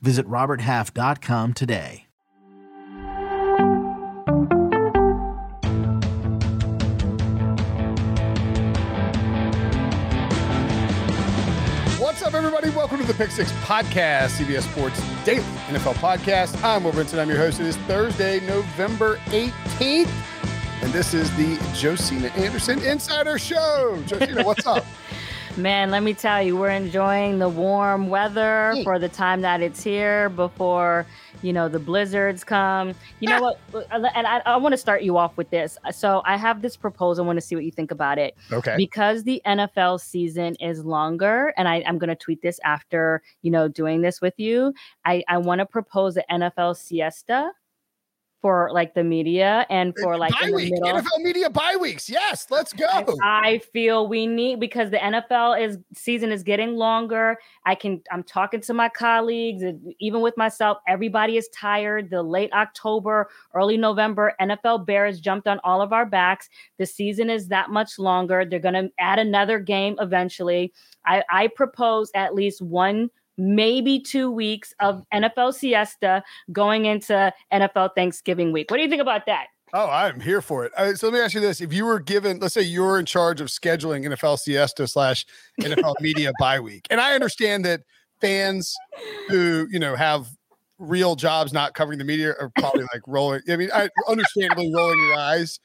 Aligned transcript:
Visit 0.00 0.26
RobertHalf.com 0.28 1.54
today. 1.54 2.06
What's 11.98 12.22
up, 12.22 12.34
everybody? 12.34 12.70
Welcome 12.70 12.98
to 12.98 13.04
the 13.04 13.14
Pick 13.14 13.30
Six 13.30 13.50
Podcast, 13.64 14.38
CBS 14.38 14.62
Sports 14.70 15.02
Daily 15.24 15.42
NFL 15.68 15.94
Podcast. 15.94 16.62
I'm 16.62 16.84
Will 16.84 16.92
Brinson. 16.92 17.18
I'm 17.18 17.28
your 17.28 17.38
host. 17.38 17.58
It 17.58 17.66
is 17.66 17.76
Thursday, 17.78 18.40
November 18.46 19.16
18th, 19.26 20.08
and 20.82 20.92
this 20.92 21.14
is 21.14 21.34
the 21.36 21.56
Josina 21.74 22.28
Anderson 22.28 22.80
Insider 22.82 23.38
Show. 23.38 24.00
Josina, 24.06 24.44
what's 24.44 24.66
up? 24.66 24.84
Man, 25.56 25.90
let 25.90 26.02
me 26.02 26.12
tell 26.12 26.42
you, 26.42 26.54
we're 26.54 26.68
enjoying 26.68 27.38
the 27.38 27.48
warm 27.48 28.08
weather 28.10 28.74
for 28.84 28.98
the 28.98 29.08
time 29.08 29.40
that 29.40 29.62
it's 29.62 29.82
here 29.82 30.28
before, 30.28 31.06
you 31.40 31.50
know, 31.50 31.66
the 31.66 31.78
blizzards 31.78 32.44
come. 32.44 32.92
You 33.20 33.30
know 33.30 33.38
ah. 33.38 33.40
what? 33.72 33.90
Uh, 33.90 34.06
and 34.14 34.26
I, 34.26 34.42
I 34.44 34.58
want 34.58 34.74
to 34.74 34.76
start 34.76 35.02
you 35.02 35.16
off 35.16 35.34
with 35.38 35.48
this. 35.48 35.78
Uh, 35.82 35.92
so 35.92 36.20
I 36.26 36.36
have 36.36 36.60
this 36.60 36.76
proposal. 36.76 37.24
I 37.24 37.26
want 37.26 37.38
to 37.38 37.40
see 37.40 37.54
what 37.54 37.64
you 37.64 37.70
think 37.70 37.90
about 37.90 38.18
it. 38.18 38.36
Okay. 38.52 38.74
Because 38.76 39.24
the 39.24 39.40
NFL 39.46 40.00
season 40.00 40.56
is 40.56 40.84
longer, 40.84 41.54
and 41.56 41.66
I, 41.66 41.82
I'm 41.86 41.96
going 41.96 42.10
to 42.10 42.16
tweet 42.16 42.42
this 42.42 42.60
after, 42.62 43.22
you 43.40 43.50
know, 43.50 43.66
doing 43.66 44.02
this 44.02 44.20
with 44.20 44.34
you. 44.36 44.74
I, 45.06 45.24
I 45.26 45.38
want 45.38 45.60
to 45.60 45.66
propose 45.66 46.18
an 46.18 46.24
NFL 46.30 46.76
siesta 46.76 47.50
for 48.46 48.70
like 48.72 48.94
the 48.94 49.02
media 49.02 49.66
and 49.70 49.92
for 50.00 50.16
like 50.16 50.30
bye 50.30 50.38
in 50.44 50.50
the 50.50 50.54
week, 50.54 50.70
middle. 50.70 51.00
NFL 51.00 51.20
media 51.20 51.50
bye 51.50 51.74
weeks. 51.80 52.08
Yes, 52.08 52.46
let's 52.48 52.72
go. 52.72 53.16
I 53.20 53.58
feel 53.72 54.06
we 54.06 54.28
need 54.28 54.60
because 54.60 54.92
the 54.92 54.98
NFL 54.98 55.60
is 55.60 55.78
season 55.96 56.30
is 56.30 56.44
getting 56.44 56.76
longer. 56.76 57.38
I 57.64 57.74
can 57.74 58.00
I'm 58.12 58.22
talking 58.22 58.60
to 58.60 58.72
my 58.72 58.88
colleagues, 58.88 59.64
even 59.98 60.20
with 60.20 60.36
myself. 60.36 60.78
Everybody 60.86 61.36
is 61.36 61.48
tired. 61.48 62.08
The 62.08 62.22
late 62.22 62.52
October, 62.52 63.30
early 63.52 63.76
November 63.76 64.32
NFL 64.40 64.86
Bears 64.86 65.18
jumped 65.18 65.48
on 65.48 65.58
all 65.64 65.82
of 65.82 65.92
our 65.92 66.06
backs. 66.06 66.48
The 66.78 66.86
season 66.86 67.28
is 67.28 67.48
that 67.48 67.70
much 67.70 67.98
longer. 67.98 68.44
They're 68.44 68.60
going 68.60 68.74
to 68.74 68.92
add 69.00 69.18
another 69.18 69.58
game 69.58 69.96
eventually. 69.98 70.72
I, 71.04 71.24
I 71.28 71.48
propose 71.48 72.12
at 72.14 72.32
least 72.32 72.62
one 72.62 73.10
maybe 73.38 74.00
two 74.00 74.30
weeks 74.30 74.72
of 74.80 75.02
NFL 75.12 75.54
siesta 75.54 76.22
going 76.52 76.86
into 76.86 77.32
NFL 77.52 77.90
Thanksgiving 77.94 78.52
week. 78.52 78.70
What 78.70 78.78
do 78.78 78.82
you 78.82 78.88
think 78.88 79.02
about 79.02 79.26
that? 79.26 79.46
Oh, 79.72 79.90
I'm 79.90 80.20
here 80.20 80.40
for 80.40 80.64
it. 80.64 80.72
So 80.96 81.08
let 81.08 81.14
me 81.14 81.20
ask 81.20 81.34
you 81.34 81.40
this: 81.40 81.60
If 81.60 81.72
you 81.72 81.84
were 81.84 81.98
given, 81.98 82.38
let's 82.38 82.54
say 82.54 82.62
you're 82.62 82.98
in 82.98 83.06
charge 83.06 83.40
of 83.40 83.48
scheduling 83.48 84.06
NFL 84.06 84.38
siesta 84.38 84.86
slash 84.86 85.26
NFL 85.60 85.94
media 86.00 86.32
bye 86.38 86.60
week, 86.60 86.86
and 86.88 87.00
I 87.00 87.14
understand 87.14 87.64
that 87.64 87.82
fans 88.20 88.74
who 89.28 89.66
you 89.70 89.78
know 89.78 89.96
have 89.96 90.28
real 90.78 91.16
jobs 91.16 91.52
not 91.52 91.74
covering 91.74 91.98
the 91.98 92.04
media 92.04 92.34
are 92.38 92.50
probably 92.58 92.82
like 92.82 93.02
rolling. 93.06 93.40
I 93.48 93.56
mean, 93.56 93.70
I 93.74 93.88
understandably 94.08 94.72
rolling 94.72 94.98
your 94.98 95.14
eyes. 95.14 95.58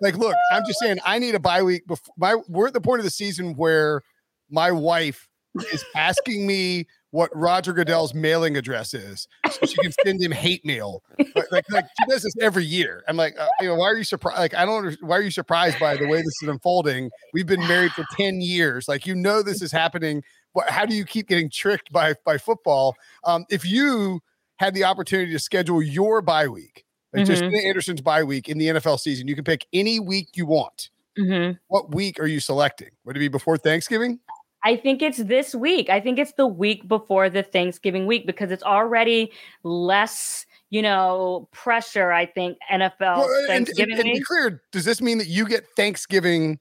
Like, 0.00 0.16
look, 0.16 0.34
I'm 0.52 0.64
just 0.66 0.80
saying, 0.80 0.98
I 1.04 1.18
need 1.18 1.34
a 1.34 1.40
bye 1.40 1.62
week 1.62 1.86
before 1.86 2.12
my. 2.18 2.36
We're 2.48 2.66
at 2.66 2.72
the 2.72 2.80
point 2.80 3.00
of 3.00 3.04
the 3.04 3.10
season 3.10 3.54
where 3.54 4.02
my 4.50 4.72
wife 4.72 5.28
is 5.72 5.84
asking 5.94 6.46
me 6.46 6.86
what 7.14 7.30
Roger 7.32 7.72
Goodell's 7.72 8.12
mailing 8.12 8.56
address 8.56 8.92
is, 8.92 9.28
so 9.48 9.66
she 9.66 9.76
can 9.76 9.92
send 10.04 10.20
him 10.20 10.32
hate 10.32 10.64
mail. 10.64 11.04
Like, 11.36 11.52
like, 11.52 11.64
like 11.70 11.84
she 11.84 12.10
does 12.10 12.24
this 12.24 12.34
every 12.40 12.64
year. 12.64 13.04
I'm 13.06 13.16
like, 13.16 13.38
uh, 13.38 13.46
you 13.60 13.68
know, 13.68 13.76
why 13.76 13.86
are 13.86 13.96
you 13.96 14.02
surprised? 14.02 14.36
Like, 14.40 14.54
I 14.54 14.64
don't. 14.64 15.00
Why 15.00 15.18
are 15.18 15.22
you 15.22 15.30
surprised 15.30 15.78
by 15.78 15.96
the 15.96 16.08
way 16.08 16.16
this 16.18 16.42
is 16.42 16.48
unfolding? 16.48 17.10
We've 17.32 17.46
been 17.46 17.66
married 17.68 17.92
for 17.92 18.04
ten 18.16 18.40
years. 18.40 18.88
Like, 18.88 19.06
you 19.06 19.14
know, 19.14 19.42
this 19.42 19.62
is 19.62 19.70
happening. 19.70 20.24
What? 20.54 20.68
How 20.68 20.84
do 20.86 20.94
you 20.96 21.04
keep 21.04 21.28
getting 21.28 21.48
tricked 21.48 21.92
by 21.92 22.14
by 22.24 22.36
football? 22.36 22.96
Um, 23.22 23.44
if 23.48 23.64
you 23.64 24.18
had 24.56 24.74
the 24.74 24.82
opportunity 24.82 25.30
to 25.30 25.38
schedule 25.38 25.80
your 25.80 26.20
bye 26.20 26.48
week, 26.48 26.84
like 27.12 27.22
Mhm. 27.22 27.28
Josina 27.28 27.58
Anderson's 27.58 28.00
bye 28.00 28.24
week 28.24 28.48
in 28.48 28.58
the 28.58 28.66
NFL 28.70 28.98
season, 28.98 29.28
you 29.28 29.36
can 29.36 29.44
pick 29.44 29.66
any 29.72 30.00
week 30.00 30.30
you 30.34 30.46
want. 30.46 30.90
Mm-hmm. 31.16 31.58
What 31.68 31.94
week 31.94 32.18
are 32.18 32.26
you 32.26 32.40
selecting? 32.40 32.90
Would 33.04 33.14
it 33.16 33.20
be 33.20 33.28
before 33.28 33.56
Thanksgiving? 33.56 34.18
I 34.64 34.76
think 34.76 35.02
it's 35.02 35.18
this 35.18 35.54
week. 35.54 35.90
I 35.90 36.00
think 36.00 36.18
it's 36.18 36.32
the 36.32 36.46
week 36.46 36.88
before 36.88 37.28
the 37.28 37.42
Thanksgiving 37.42 38.06
week 38.06 38.26
because 38.26 38.50
it's 38.50 38.62
already 38.62 39.30
less, 39.62 40.46
you 40.70 40.80
know, 40.80 41.48
pressure. 41.52 42.12
I 42.12 42.24
think 42.24 42.56
NFL 42.72 42.94
Well, 43.00 43.24
and, 43.24 43.38
and, 43.38 43.66
Thanksgiving 43.66 44.00
and 44.00 44.04
be 44.04 44.20
clear, 44.20 44.62
does 44.72 44.84
this 44.84 45.02
mean 45.02 45.18
that 45.18 45.28
you 45.28 45.46
get 45.46 45.66
Thanksgiving 45.76 46.58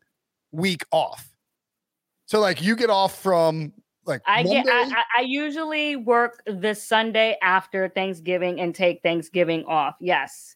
week 0.52 0.84
off? 0.92 1.34
So 2.26 2.40
like 2.40 2.62
you 2.62 2.76
get 2.76 2.90
off 2.90 3.22
from 3.22 3.72
like 4.06 4.22
I 4.26 4.44
Monday? 4.44 4.64
get. 4.64 4.68
I, 4.68 5.04
I 5.20 5.22
usually 5.22 5.96
work 5.96 6.42
the 6.46 6.76
Sunday 6.76 7.38
after 7.42 7.88
Thanksgiving 7.88 8.60
and 8.60 8.76
take 8.76 9.02
Thanksgiving 9.02 9.64
off. 9.66 9.96
Yes, 10.02 10.56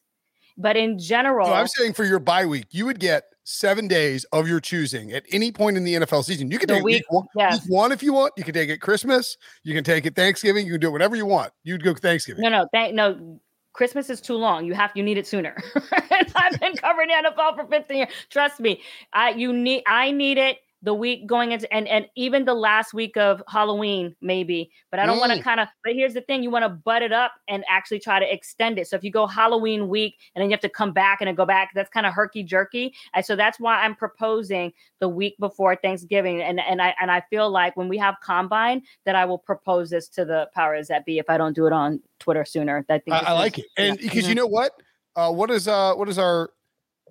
but 0.57 0.75
in 0.75 0.97
general, 1.00 1.47
No, 1.47 1.53
I'm 1.53 1.68
saying 1.68 1.94
for 1.94 2.03
your 2.03 2.19
bye 2.19 2.45
week, 2.45 2.68
you 2.72 2.85
would 2.85 3.00
get 3.00 3.25
seven 3.44 3.88
days 3.88 4.25
of 4.34 4.47
your 4.47 4.59
choosing 4.59 5.13
at 5.13 5.23
any 5.31 5.51
point 5.51 5.78
in 5.78 5.84
the 5.84 5.95
NFL 5.95 6.23
season. 6.25 6.51
You 6.51 6.59
can 6.59 6.68
take 6.68 6.84
week, 6.84 6.95
week- 6.95 7.12
one, 7.12 7.25
yes. 7.35 7.63
week 7.63 7.72
one 7.72 7.91
if 7.91 8.03
you 8.03 8.12
want. 8.13 8.34
You 8.35 8.44
can 8.44 8.53
take 8.53 8.69
it 8.69 8.79
Christmas. 8.79 9.38
You 9.63 9.73
can 9.73 9.84
take 9.84 10.06
it 10.06 10.16
Thanksgiving. 10.16 10.66
You 10.66 10.73
can 10.73 10.81
do 10.81 10.91
whatever 10.91 11.16
you 11.16 11.25
want. 11.25 11.53
You'd 11.63 11.84
go 11.84 11.94
Thanksgiving. 11.94 12.44
No, 12.44 12.50
no, 12.50 12.67
thank 12.73 12.94
no. 12.94 13.40
Christmas 13.73 14.09
is 14.09 14.19
too 14.19 14.34
long. 14.34 14.66
You 14.66 14.73
have 14.73 14.91
you 14.96 15.03
need 15.03 15.19
it 15.19 15.28
sooner. 15.28 15.56
I've 16.35 16.59
been 16.59 16.75
covering 16.78 17.09
the 17.09 17.29
NFL 17.29 17.56
for 17.56 17.67
15 17.67 17.97
years. 17.97 18.09
Trust 18.31 18.59
me. 18.59 18.81
I 19.13 19.29
you 19.29 19.53
need 19.53 19.84
I 19.85 20.09
need 20.12 20.40
it 20.40 20.57
the 20.83 20.93
week 20.93 21.25
going 21.25 21.51
into 21.53 21.71
and 21.73 21.88
and 21.88 22.05
even 22.15 22.45
the 22.45 22.53
last 22.53 22.93
week 22.93 23.17
of 23.17 23.41
Halloween 23.47 24.15
maybe. 24.21 24.69
But 24.91 24.99
I 24.99 25.05
don't 25.07 25.17
want 25.19 25.31
to 25.33 25.39
Mm. 25.39 25.43
kind 25.43 25.59
of 25.59 25.67
but 25.83 25.93
here's 25.93 26.13
the 26.13 26.21
thing, 26.21 26.43
you 26.43 26.51
want 26.51 26.63
to 26.65 26.69
butt 26.69 27.01
it 27.01 27.11
up 27.11 27.31
and 27.47 27.63
actually 27.67 27.99
try 27.99 28.19
to 28.19 28.31
extend 28.31 28.77
it. 28.77 28.87
So 28.87 28.95
if 28.95 29.03
you 29.03 29.09
go 29.11 29.25
Halloween 29.25 29.87
week 29.89 30.17
and 30.35 30.41
then 30.41 30.49
you 30.49 30.53
have 30.53 30.61
to 30.61 30.69
come 30.69 30.93
back 30.93 31.19
and 31.19 31.27
then 31.27 31.35
go 31.35 31.45
back, 31.45 31.71
that's 31.73 31.89
kind 31.89 32.05
of 32.05 32.13
herky 32.13 32.43
jerky. 32.43 32.93
And 33.16 33.25
so 33.25 33.35
that's 33.35 33.59
why 33.59 33.83
I'm 33.83 33.95
proposing 33.95 34.71
the 34.99 35.09
week 35.09 35.35
before 35.39 35.75
Thanksgiving. 35.75 36.41
And 36.43 36.59
and 36.59 36.79
I 36.81 36.93
and 37.01 37.09
I 37.09 37.21
feel 37.29 37.49
like 37.49 37.75
when 37.75 37.87
we 37.89 37.97
have 37.97 38.16
combine 38.23 38.83
that 39.05 39.16
I 39.16 39.25
will 39.25 39.39
propose 39.39 39.89
this 39.89 40.07
to 40.09 40.25
the 40.25 40.47
powers 40.53 40.87
that 40.89 41.05
be 41.05 41.17
if 41.17 41.29
I 41.29 41.37
don't 41.37 41.53
do 41.53 41.66
it 41.66 41.73
on 41.73 41.99
Twitter 42.19 42.45
sooner. 42.45 42.85
I 42.89 42.99
think 42.99 43.16
I, 43.16 43.19
I 43.19 43.31
like 43.33 43.57
it, 43.57 43.66
and 43.77 43.99
yeah. 43.99 44.07
because 44.09 44.27
you 44.27 44.33
Mhm. 44.33 44.37
know 44.37 44.47
what, 44.47 44.71
uh, 45.16 45.31
what 45.31 45.49
is 45.51 45.67
uh, 45.67 45.93
what 45.95 46.07
is 46.09 46.17
our, 46.19 46.51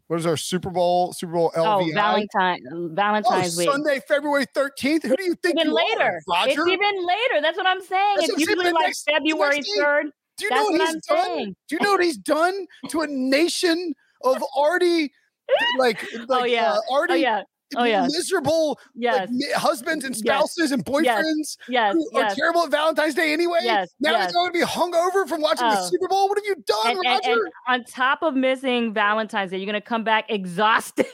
what 0.08 0.18
is 0.20 0.26
our 0.26 0.36
Super 0.36 0.70
Bowl 0.70 1.12
Super 1.12 1.32
Bowl 1.32 1.52
Oh, 1.56 1.62
LVI? 1.62 1.94
Valentine 1.94 2.60
Oh, 2.72 2.88
Valentine's 2.92 3.56
week. 3.56 3.70
Sunday, 3.70 4.00
February 4.06 4.46
thirteenth. 4.54 5.02
Who 5.04 5.16
do 5.16 5.24
you 5.24 5.34
think 5.42 5.56
Even 5.58 5.72
you 5.72 5.78
are, 5.78 5.84
later. 5.98 6.20
Roger? 6.28 6.50
It's 6.50 6.68
even 6.70 7.06
later. 7.06 7.40
That's 7.42 7.56
what 7.56 7.66
I'm 7.66 7.80
saying. 7.82 8.16
That's 8.16 8.28
it's 8.30 8.40
usually 8.40 8.70
like 8.70 8.86
next- 8.86 9.04
February 9.10 9.56
next 9.56 9.70
3rd. 9.78 10.02
Do 10.38 10.44
you 10.44 10.50
That's 10.50 10.60
know 10.60 10.64
what, 10.64 10.72
what 10.72 10.80
he's 10.80 10.88
I'm 11.10 11.16
done? 11.16 11.24
saying. 11.36 11.56
Do 11.68 11.76
you 11.76 11.80
know 11.84 11.92
what 11.92 12.02
he's 12.04 12.18
done 12.18 12.66
to 12.90 13.00
a 13.00 13.06
nation 13.06 13.94
of 14.22 14.42
already 14.54 15.10
like, 15.78 16.02
like 16.28 16.42
Oh, 16.42 16.44
yeah. 16.44 16.72
uh, 16.74 16.78
already 16.90 17.14
Oh 17.14 17.16
yeah. 17.16 17.42
Oh 17.74 17.84
yeah. 17.84 18.02
miserable 18.06 18.78
Yes. 18.94 19.28
like, 19.30 19.52
husbands 19.54 20.04
and 20.04 20.14
Yes. 20.14 20.20
spouses 20.20 20.70
and 20.72 20.84
boyfriends 20.84 21.56
Yes. 21.68 21.94
who 21.94 22.18
are 22.20 22.30
terrible 22.34 22.62
at 22.64 22.70
Valentine's 22.70 23.14
Day 23.14 23.32
anyway? 23.32 23.58
Yes, 23.62 23.88
Now 23.98 24.12
yes. 24.12 24.26
he's 24.26 24.32
going 24.34 24.52
to 24.52 24.58
be 24.58 24.64
hungover 24.64 25.28
from 25.28 25.40
watching 25.40 25.68
the 25.68 25.76
Oh. 25.78 25.88
Super 25.90 26.06
Bowl. 26.08 26.28
What 26.28 26.38
have 26.38 26.44
you 26.44 26.54
done, 26.66 26.78
And, 26.84 26.98
and, 26.98 27.04
Roger? 27.26 27.32
and 27.32 27.52
on 27.66 27.84
top 27.84 28.22
of 28.22 28.34
missing 28.36 28.92
Valentine's 28.94 29.50
Day, 29.50 29.56
you're 29.58 29.66
gonna 29.66 29.80
come 29.80 30.04
back 30.04 30.26
exhausted. 30.30 31.06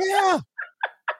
yeah. 0.00 0.38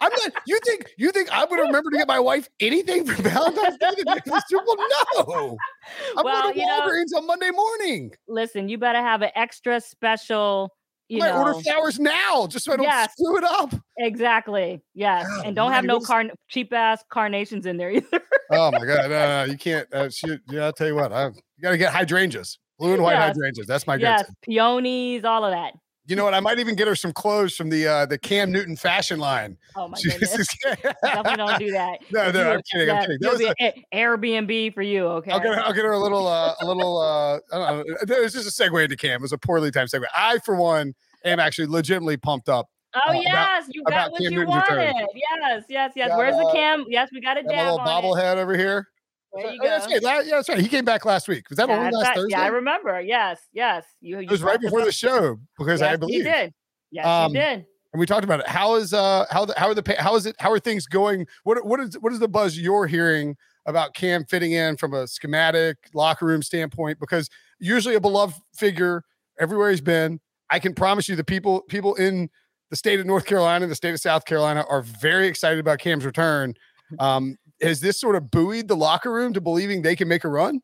I'm 0.00 0.12
not. 0.12 0.32
You 0.46 0.60
think 0.64 0.86
you 0.96 1.10
think 1.10 1.28
I'm 1.32 1.48
going 1.48 1.58
to 1.60 1.66
remember 1.66 1.90
to 1.90 1.96
get 1.98 2.06
my 2.06 2.20
wife 2.20 2.48
anything 2.60 3.04
for 3.04 3.20
Valentine's 3.20 3.78
Day? 3.78 3.88
The 3.96 4.22
the 4.26 4.42
Super 4.46 4.64
Bowl? 4.64 4.76
No. 4.76 5.56
I'm 6.16 6.24
Well, 6.24 6.42
going 6.42 6.54
to 6.54 6.60
you 6.60 6.66
know- 6.66 6.80
Walgreens 6.82 7.16
on 7.16 7.26
Monday 7.26 7.50
morning. 7.50 8.12
Listen, 8.28 8.68
you 8.68 8.78
better 8.78 9.00
have 9.00 9.22
an 9.22 9.30
extra 9.34 9.80
special. 9.80 10.72
You 11.08 11.22
I 11.22 11.28
know, 11.30 11.38
order 11.38 11.54
flowers 11.60 11.98
now 11.98 12.46
just 12.46 12.66
so 12.66 12.72
I 12.72 12.76
don't 12.76 12.84
Yes. 12.84 13.12
screw 13.12 13.38
it 13.38 13.44
up. 13.44 13.74
exactly. 13.96 14.82
Yes, 14.94 15.26
God 15.26 15.46
and 15.46 15.56
don't 15.56 15.72
have 15.72 15.84
no 15.84 16.00
cheap 16.48 16.72
ass 16.72 17.02
carnations 17.10 17.64
in 17.66 17.76
there 17.78 17.90
either. 17.92 18.20
Oh 18.50 18.70
my 18.70 18.84
god, 18.84 19.08
no, 19.10 19.44
no, 19.44 19.44
you 19.44 19.56
can't. 19.58 19.92
Uh, 19.92 20.10
shoot, 20.10 20.40
yeah, 20.48 20.66
I'll 20.66 20.72
tell 20.72 20.86
you 20.86 20.94
what. 20.94 21.12
I, 21.12 21.26
you 21.28 21.32
got 21.62 21.70
to 21.70 21.78
get 21.78 21.92
hydrangeas, 21.92 22.58
blue 22.78 22.92
and 22.94 23.02
white 23.02 23.14
Yes. 23.14 23.28
hydrangeas. 23.36 23.66
That's 23.66 23.86
my 23.86 23.96
yes, 23.96 24.22
go-to. 24.22 24.34
peonies, 24.42 25.24
all 25.24 25.44
of 25.44 25.50
that. 25.52 25.72
You 26.08 26.16
know 26.16 26.24
what? 26.24 26.32
I 26.32 26.40
might 26.40 26.58
even 26.58 26.74
get 26.74 26.88
her 26.88 26.96
some 26.96 27.12
clothes 27.12 27.54
from 27.54 27.68
the 27.68 27.86
uh, 27.86 28.06
the 28.06 28.16
Cam 28.16 28.50
Newton 28.50 28.76
fashion 28.76 29.18
line. 29.20 29.58
Oh 29.76 29.88
my 29.88 29.98
goodness! 30.02 30.48
Definitely 31.02 31.36
don't 31.36 31.58
do 31.58 31.70
that. 31.72 31.98
No, 32.10 32.30
no, 32.30 32.52
I'm 32.52 32.62
kidding. 32.72 32.90
I'm 32.90 33.02
kidding. 33.02 33.18
That 33.20 33.32
was 33.32 33.42
a, 33.42 33.84
Airbnb 33.94 34.72
for 34.72 34.80
you. 34.80 35.04
Okay. 35.04 35.30
I'll 35.30 35.40
get 35.40 35.54
her, 35.54 35.60
I'll 35.60 35.74
get 35.74 35.84
her 35.84 35.92
a 35.92 35.98
little, 35.98 36.26
uh, 36.26 36.54
a 36.60 36.66
little. 36.66 36.98
Uh, 36.98 37.36
I 37.52 37.58
don't 37.58 37.86
know. 37.86 38.16
It 38.16 38.22
was 38.22 38.32
just 38.32 38.58
a 38.58 38.62
segue 38.62 38.82
into 38.82 38.96
Cam. 38.96 39.16
It 39.16 39.20
was 39.20 39.32
a 39.32 39.38
poorly 39.38 39.70
timed 39.70 39.90
segue. 39.90 40.04
I, 40.16 40.38
for 40.38 40.56
one, 40.56 40.94
am 41.26 41.38
actually 41.38 41.66
legitimately 41.66 42.16
pumped 42.16 42.48
up. 42.48 42.68
Oh 42.94 43.10
uh, 43.10 43.12
yes, 43.12 43.64
about, 43.64 43.74
you 43.74 43.84
got 43.84 44.12
what 44.12 44.22
Cam 44.22 44.32
you 44.32 44.38
Newton's 44.38 44.48
wanted. 44.48 44.76
Return. 44.76 45.06
Yes, 45.14 45.64
yes, 45.68 45.92
yes. 45.94 46.08
Got, 46.08 46.16
Where's 46.16 46.36
the 46.36 46.50
Cam? 46.54 46.86
Yes, 46.88 47.10
we 47.12 47.20
got 47.20 47.36
a 47.36 47.42
dab. 47.42 47.52
A 47.52 47.72
little 47.72 47.78
bobblehead 47.80 48.36
over 48.36 48.56
here. 48.56 48.88
There 49.34 49.52
you 49.52 49.60
go. 49.60 49.68
That's 49.68 49.86
right. 49.86 50.26
Yeah, 50.26 50.36
that's 50.36 50.48
right. 50.48 50.58
He 50.58 50.68
came 50.68 50.84
back 50.84 51.04
last 51.04 51.28
week. 51.28 51.48
Was 51.50 51.56
that 51.58 51.68
yeah, 51.68 51.90
last 51.90 52.14
Thursday? 52.14 52.36
Yeah, 52.36 52.42
I 52.42 52.48
remember. 52.48 53.00
Yes, 53.00 53.40
yes. 53.52 53.84
You, 54.00 54.16
you 54.18 54.22
it 54.22 54.30
was 54.30 54.42
right 54.42 54.60
before 54.60 54.84
the 54.84 54.92
show 54.92 55.38
because 55.58 55.80
yes, 55.80 55.92
I 55.92 55.96
believe 55.96 56.24
he 56.24 56.30
did. 56.30 56.54
Yes, 56.90 57.06
um, 57.06 57.32
he 57.32 57.38
did. 57.38 57.66
And 57.92 58.00
we 58.00 58.06
talked 58.06 58.24
about 58.24 58.40
it. 58.40 58.48
How 58.48 58.74
is 58.76 58.92
uh 58.92 59.26
how 59.30 59.44
the, 59.44 59.54
how 59.56 59.68
are 59.68 59.74
the 59.74 59.96
how 59.98 60.14
is 60.16 60.26
it 60.26 60.36
how 60.38 60.50
are 60.50 60.58
things 60.58 60.86
going? 60.86 61.26
What 61.44 61.64
what 61.64 61.80
is 61.80 61.98
what 62.00 62.12
is 62.12 62.18
the 62.18 62.28
buzz 62.28 62.58
you're 62.58 62.86
hearing 62.86 63.36
about 63.66 63.94
Cam 63.94 64.24
fitting 64.24 64.52
in 64.52 64.76
from 64.76 64.94
a 64.94 65.06
schematic 65.06 65.76
locker 65.94 66.26
room 66.26 66.42
standpoint? 66.42 66.98
Because 66.98 67.28
usually 67.58 67.94
a 67.94 68.00
beloved 68.00 68.36
figure 68.54 69.04
everywhere 69.38 69.70
he's 69.70 69.80
been. 69.80 70.20
I 70.50 70.58
can 70.58 70.74
promise 70.74 71.08
you 71.08 71.16
the 71.16 71.24
people 71.24 71.62
people 71.62 71.94
in 71.94 72.30
the 72.70 72.76
state 72.76 73.00
of 73.00 73.06
North 73.06 73.24
Carolina, 73.24 73.66
the 73.66 73.74
state 73.74 73.94
of 73.94 74.00
South 74.00 74.24
Carolina 74.26 74.64
are 74.68 74.82
very 74.82 75.26
excited 75.26 75.58
about 75.58 75.78
Cam's 75.78 76.04
return. 76.04 76.54
Um, 76.98 77.36
has 77.60 77.80
this 77.80 78.00
sort 78.00 78.16
of 78.16 78.30
buoyed 78.30 78.68
the 78.68 78.76
locker 78.76 79.12
room 79.12 79.32
to 79.32 79.40
believing 79.40 79.82
they 79.82 79.96
can 79.96 80.08
make 80.08 80.24
a 80.24 80.28
run? 80.28 80.60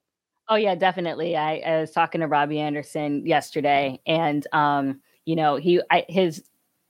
Oh 0.49 0.57
yeah, 0.57 0.75
definitely. 0.75 1.37
I, 1.37 1.57
I 1.57 1.81
was 1.81 1.91
talking 1.91 2.21
to 2.21 2.27
Robbie 2.27 2.61
Anderson 2.61 3.27
yesterday, 3.27 4.01
and 4.07 4.47
um, 4.53 5.01
you 5.25 5.37
know, 5.37 5.57
he 5.57 5.81
I, 5.91 6.05
his 6.09 6.45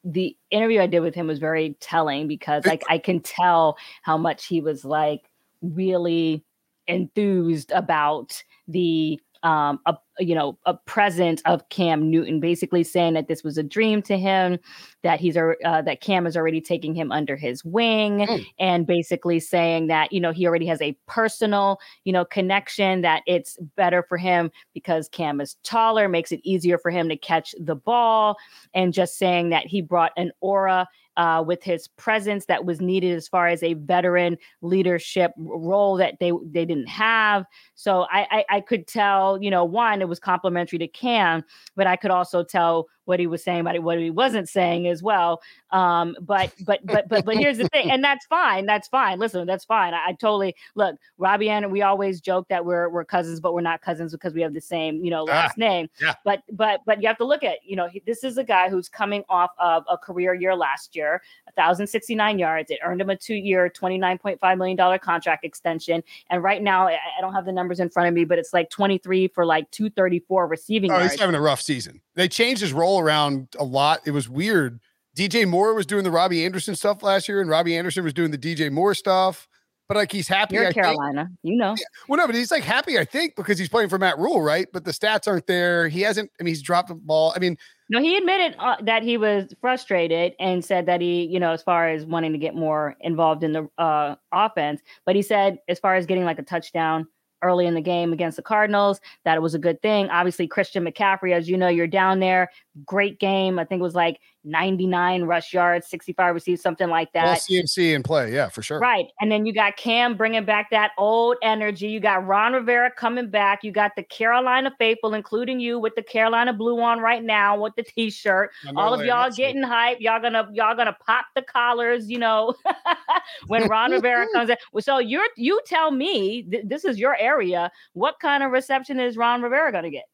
the 0.04 0.36
interview 0.50 0.80
I 0.80 0.86
did 0.86 1.00
with 1.00 1.14
him 1.14 1.26
was 1.26 1.38
very 1.38 1.76
telling 1.80 2.28
because 2.28 2.66
like 2.66 2.82
I 2.88 2.98
can 2.98 3.20
tell 3.20 3.78
how 4.02 4.16
much 4.18 4.46
he 4.46 4.60
was 4.60 4.84
like 4.84 5.30
really 5.62 6.44
enthused 6.86 7.70
about 7.70 8.42
the 8.68 9.20
um, 9.44 9.79
a 9.87 9.94
you 10.19 10.35
know 10.35 10.58
a 10.64 10.75
present 10.75 11.43
of 11.44 11.69
Cam 11.69 12.11
Newton, 12.11 12.41
basically 12.41 12.82
saying 12.82 13.14
that 13.14 13.29
this 13.29 13.44
was 13.44 13.58
a 13.58 13.62
dream 13.62 14.00
to 14.02 14.17
him, 14.17 14.58
that 15.02 15.20
he's 15.20 15.37
uh, 15.37 15.52
that 15.62 16.00
Cam 16.00 16.26
is 16.26 16.37
already 16.37 16.61
taking 16.61 16.94
him 16.94 17.12
under 17.12 17.37
his 17.37 17.64
wing, 17.64 18.26
mm. 18.26 18.44
and 18.58 18.87
basically 18.87 19.38
saying 19.38 19.87
that 19.88 20.12
you 20.12 20.20
know 20.20 20.32
he 20.32 20.46
already 20.46 20.67
has 20.67 20.81
a 20.81 20.96
personal 21.06 21.79
you 22.05 22.12
know 22.12 22.25
connection 22.25 23.02
that 23.02 23.23
it's 23.26 23.58
better 23.76 24.02
for 24.08 24.17
him 24.17 24.50
because 24.73 25.08
Cam 25.08 25.41
is 25.41 25.56
taller, 25.62 26.08
makes 26.08 26.32
it 26.32 26.41
easier 26.43 26.79
for 26.79 26.91
him 26.91 27.08
to 27.08 27.17
catch 27.17 27.55
the 27.61 27.76
ball, 27.76 28.37
and 28.73 28.94
just 28.94 29.19
saying 29.19 29.50
that 29.50 29.67
he 29.67 29.82
brought 29.82 30.12
an 30.17 30.32
aura 30.41 30.88
uh, 31.16 31.43
with 31.46 31.62
his 31.62 31.88
presence 31.88 32.46
that 32.46 32.64
was 32.64 32.81
needed 32.81 33.14
as 33.14 33.28
far 33.28 33.49
as 33.49 33.62
a 33.62 33.75
veteran 33.75 34.37
leadership 34.62 35.32
role 35.37 35.96
that 35.96 36.19
they 36.20 36.32
they 36.44 36.64
didn't 36.64 36.88
have. 36.88 37.44
So 37.75 38.06
I, 38.11 38.26
I, 38.31 38.44
I 38.56 38.61
could 38.61 38.87
tell, 38.87 39.40
you 39.43 39.50
know, 39.50 39.64
one 39.64 40.00
it 40.00 40.08
was 40.08 40.19
complimentary 40.19 40.78
to 40.78 40.88
Cam, 40.88 41.44
but 41.76 41.87
I 41.87 41.96
could 41.96 42.11
also 42.11 42.43
tell 42.43 42.87
what 43.04 43.20
he 43.20 43.26
was 43.26 43.42
saying 43.42 43.60
about 43.60 43.74
it, 43.74 43.82
what 43.82 43.98
he 43.98 44.10
wasn't 44.10 44.48
saying 44.48 44.86
as 44.88 45.02
well. 45.02 45.42
Um, 45.70 46.16
but 46.20 46.52
but 46.64 46.84
but 46.84 47.08
but 47.08 47.24
but 47.24 47.36
here's 47.36 47.58
the 47.58 47.68
thing, 47.68 47.90
and 47.90 48.02
that's 48.02 48.26
fine. 48.26 48.66
That's 48.66 48.88
fine. 48.88 49.18
Listen, 49.18 49.46
that's 49.46 49.64
fine. 49.64 49.94
I, 49.94 50.08
I 50.08 50.12
totally 50.12 50.54
look, 50.74 50.96
Robbie 51.18 51.50
and 51.50 51.70
we 51.70 51.82
always 51.82 52.20
joke 52.20 52.48
that 52.48 52.64
we're 52.64 52.88
we're 52.88 53.04
cousins, 53.04 53.40
but 53.40 53.54
we're 53.54 53.60
not 53.60 53.82
cousins 53.82 54.12
because 54.12 54.34
we 54.34 54.40
have 54.42 54.54
the 54.54 54.60
same, 54.60 55.04
you 55.04 55.10
know, 55.10 55.24
last 55.24 55.54
ah, 55.56 55.60
name. 55.60 55.88
Yeah. 56.00 56.14
But 56.24 56.42
but 56.52 56.80
but 56.86 57.02
you 57.02 57.08
have 57.08 57.18
to 57.18 57.24
look 57.24 57.42
at, 57.42 57.58
you 57.64 57.76
know, 57.76 57.88
this 58.06 58.24
is 58.24 58.38
a 58.38 58.44
guy 58.44 58.68
who's 58.68 58.88
coming 58.88 59.24
off 59.28 59.50
of 59.58 59.84
a 59.90 59.98
career 59.98 60.34
year 60.34 60.54
last 60.54 60.94
year, 60.96 61.22
1,069 61.54 62.38
yards. 62.38 62.70
It 62.70 62.78
earned 62.84 63.00
him 63.00 63.10
a 63.10 63.16
two-year, 63.16 63.70
29.5 63.70 64.58
million 64.58 64.76
dollar 64.76 64.98
contract 64.98 65.44
extension. 65.44 66.02
And 66.30 66.42
right 66.42 66.62
now, 66.62 66.88
I, 66.88 66.92
I 66.92 67.20
don't 67.20 67.34
have 67.34 67.44
the 67.44 67.52
numbers 67.52 67.80
in 67.80 67.90
front 67.90 68.08
of 68.08 68.14
me, 68.14 68.24
but 68.24 68.38
it's 68.38 68.52
like 68.52 68.70
23 68.70 69.28
for 69.28 69.44
like 69.44 69.70
234 69.70 70.46
receiving. 70.46 70.90
Oh, 70.90 70.98
yards. 70.98 71.12
he's 71.12 71.20
having 71.20 71.34
a 71.34 71.40
rough 71.40 71.60
season. 71.60 72.00
They 72.16 72.28
changed 72.28 72.61
his 72.61 72.72
role 72.72 73.00
around 73.00 73.49
a 73.58 73.64
lot. 73.64 74.00
It 74.06 74.12
was 74.12 74.28
weird. 74.28 74.81
DJ 75.16 75.46
Moore 75.46 75.75
was 75.75 75.87
doing 75.87 76.05
the 76.05 76.11
Robbie 76.11 76.44
Anderson 76.44 76.75
stuff 76.75 77.02
last 77.02 77.28
year, 77.28 77.40
and 77.40 77.49
Robbie 77.49 77.76
Anderson 77.76 78.05
was 78.05 78.12
doing 78.12 78.31
the 78.31 78.38
DJ 78.38 78.70
Moore 78.70 78.94
stuff. 78.94 79.49
But 79.87 79.99
like 79.99 80.11
he's 80.11 80.26
happy. 80.26 80.55
You're 80.55 80.69
I 80.69 80.72
Carolina, 80.72 81.26
think. 81.26 81.38
you 81.43 81.56
know. 81.56 81.75
Yeah. 81.76 81.84
Well, 82.08 82.16
no, 82.16 82.26
but 82.26 82.34
he's 82.34 82.50
like 82.50 82.62
happy, 82.62 82.99
I 82.99 83.05
think, 83.05 83.37
because 83.37 83.58
he's 83.58 83.69
playing 83.69 83.90
for 83.90 83.99
Matt 83.99 84.19
Rhule, 84.19 84.40
right? 84.40 84.66
But 84.72 84.84
the 84.84 84.93
stats 84.93 85.28
aren't 85.28 85.46
there. 85.46 85.88
He 85.88 86.00
hasn't. 86.00 86.31
I 86.40 86.43
mean, 86.43 86.52
he's 86.52 86.62
dropped 86.62 86.88
the 86.88 86.94
ball. 86.94 87.34
I 87.37 87.38
mean, 87.38 87.58
no, 87.90 88.00
he 88.00 88.17
admitted 88.17 88.56
uh, 88.58 88.76
that 88.82 89.02
he 89.02 89.19
was 89.19 89.52
frustrated 89.60 90.32
and 90.40 90.64
said 90.64 90.87
that 90.87 91.02
he, 91.02 91.25
you 91.26 91.38
know, 91.38 91.52
as 91.52 91.62
far 91.62 91.88
as 91.90 92.06
wanting 92.06 92.32
to 92.32 92.38
get 92.38 92.55
more 92.55 92.96
involved 93.00 93.44
in 93.44 93.52
the 93.52 93.69
uh, 93.76 94.17
offense, 94.32 94.81
but 95.05 95.14
he 95.17 95.22
said 95.22 95.58
as 95.69 95.78
far 95.78 95.96
as 95.96 96.06
getting 96.06 96.25
like 96.25 96.38
a 96.38 96.43
touchdown 96.43 97.06
early 97.44 97.67
in 97.67 97.75
the 97.75 97.81
game 97.81 98.12
against 98.12 98.37
the 98.37 98.43
Cardinals, 98.43 99.00
that 99.25 99.37
it 99.37 99.41
was 99.41 99.55
a 99.55 99.58
good 99.58 99.81
thing. 99.82 100.08
Obviously, 100.08 100.49
Christian 100.49 100.85
McCaffrey, 100.85 101.32
as 101.32 101.49
you 101.49 101.56
know, 101.56 101.69
you're 101.69 101.87
down 101.87 102.19
there. 102.19 102.50
Great 102.84 103.20
game. 103.20 103.58
I 103.58 103.64
think 103.64 103.80
it 103.80 103.82
was 103.82 103.94
like 103.94 104.20
99 104.44 105.24
rush 105.24 105.54
yards, 105.54 105.88
65 105.88 106.34
received, 106.34 106.60
something 106.60 106.88
like 106.88 107.12
that. 107.12 107.26
All 107.26 107.34
CMC 107.34 107.94
in 107.94 108.02
play. 108.02 108.32
Yeah, 108.32 108.48
for 108.48 108.62
sure. 108.62 108.78
Right. 108.78 109.06
And 109.20 109.30
then 109.30 109.46
you 109.46 109.52
got 109.52 109.76
Cam 109.76 110.16
bringing 110.16 110.44
back 110.44 110.70
that 110.70 110.90
old 110.98 111.36
energy. 111.42 111.86
You 111.86 112.00
got 112.00 112.26
Ron 112.26 112.52
Rivera 112.52 112.90
coming 112.90 113.30
back. 113.30 113.62
You 113.62 113.72
got 113.72 113.92
the 113.96 114.02
Carolina 114.02 114.74
faithful, 114.78 115.14
including 115.14 115.60
you 115.60 115.78
with 115.78 115.94
the 115.94 116.02
Carolina 116.02 116.52
blue 116.52 116.80
on 116.80 117.00
right 117.00 117.22
now 117.22 117.60
with 117.60 117.74
the 117.76 117.84
t-shirt. 117.84 118.50
All 118.76 118.92
of 118.92 119.04
y'all 119.04 119.30
getting 119.30 119.62
hype. 119.62 119.98
Y'all 120.00 120.20
gonna 120.20 120.48
y'all 120.52 120.76
gonna 120.76 120.96
pop 121.06 121.26
the 121.34 121.42
collars, 121.42 122.10
you 122.10 122.18
know, 122.18 122.54
when 123.46 123.68
Ron 123.68 123.90
Rivera 123.92 124.26
comes 124.32 124.50
in. 124.50 124.56
So 124.80 124.98
you're 124.98 125.28
you 125.36 125.60
tell 125.64 125.90
me 125.90 126.42
th- 126.42 126.64
this 126.66 126.84
is 126.84 126.98
your 126.98 127.16
area. 127.16 127.70
What 127.92 128.18
kind 128.20 128.42
of 128.42 128.50
reception 128.50 129.00
is 129.00 129.16
Ron 129.16 129.42
Rivera 129.42 129.72
gonna 129.72 129.90
get? 129.90 130.04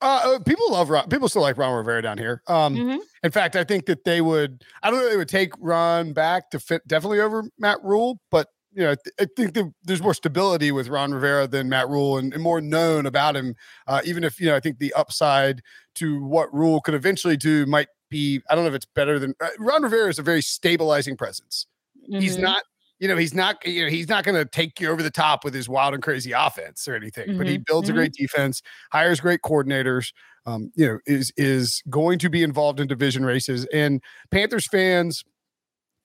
Uh, 0.00 0.20
uh, 0.24 0.38
people 0.40 0.70
love 0.70 0.90
Ron. 0.90 1.08
People 1.08 1.28
still 1.28 1.42
like 1.42 1.56
Ron 1.56 1.74
Rivera 1.74 2.02
down 2.02 2.18
here. 2.18 2.42
Um, 2.46 2.76
mm-hmm. 2.76 2.98
In 3.22 3.30
fact, 3.30 3.56
I 3.56 3.64
think 3.64 3.86
that 3.86 4.04
they 4.04 4.20
would. 4.20 4.64
I 4.82 4.90
don't 4.90 5.00
know. 5.00 5.08
They 5.08 5.16
would 5.16 5.28
take 5.28 5.52
Ron 5.58 6.12
back 6.12 6.50
to 6.50 6.60
fit 6.60 6.86
definitely 6.86 7.20
over 7.20 7.44
Matt 7.58 7.82
Rhule, 7.82 8.20
but 8.30 8.48
you 8.74 8.82
know, 8.82 8.94
I 9.20 9.26
think 9.36 9.54
the, 9.54 9.72
there's 9.84 10.02
more 10.02 10.14
stability 10.14 10.72
with 10.72 10.88
Ron 10.88 11.14
Rivera 11.14 11.46
than 11.46 11.68
Matt 11.68 11.88
Rhule, 11.88 12.18
and, 12.18 12.34
and 12.34 12.42
more 12.42 12.60
known 12.60 13.06
about 13.06 13.36
him. 13.36 13.54
Uh, 13.86 14.00
even 14.04 14.24
if 14.24 14.40
you 14.40 14.46
know, 14.46 14.56
I 14.56 14.60
think 14.60 14.78
the 14.78 14.92
upside 14.94 15.62
to 15.96 16.22
what 16.24 16.52
Rhule 16.52 16.80
could 16.80 16.94
eventually 16.94 17.36
do 17.36 17.66
might 17.66 17.88
be. 18.10 18.40
I 18.50 18.54
don't 18.54 18.64
know 18.64 18.68
if 18.68 18.74
it's 18.74 18.86
better 18.94 19.18
than 19.18 19.34
uh, 19.40 19.48
Ron 19.58 19.82
Rivera 19.82 20.08
is 20.08 20.18
a 20.18 20.22
very 20.22 20.42
stabilizing 20.42 21.16
presence. 21.16 21.66
Mm-hmm. 22.02 22.20
He's 22.20 22.36
not 22.36 22.64
you 23.04 23.08
know, 23.08 23.18
he's 23.18 23.34
not, 23.34 23.62
you 23.66 23.84
know, 23.84 23.90
he's 23.90 24.08
not 24.08 24.24
going 24.24 24.34
to 24.34 24.46
take 24.46 24.80
you 24.80 24.88
over 24.88 25.02
the 25.02 25.10
top 25.10 25.44
with 25.44 25.52
his 25.52 25.68
wild 25.68 25.92
and 25.92 26.02
crazy 26.02 26.32
offense 26.32 26.88
or 26.88 26.94
anything, 26.94 27.28
mm-hmm. 27.28 27.36
but 27.36 27.46
he 27.46 27.56
mm-hmm, 27.56 27.64
builds 27.66 27.88
mm-hmm. 27.90 27.98
a 27.98 28.00
great 28.00 28.14
defense, 28.14 28.62
hires 28.92 29.20
great 29.20 29.42
coordinators, 29.42 30.14
um, 30.46 30.72
you 30.74 30.86
know, 30.86 30.98
is 31.04 31.30
is 31.36 31.82
going 31.90 32.18
to 32.20 32.30
be 32.30 32.42
involved 32.42 32.80
in 32.80 32.86
division 32.86 33.22
races. 33.22 33.66
And 33.74 34.02
Panthers 34.30 34.66
fans, 34.66 35.22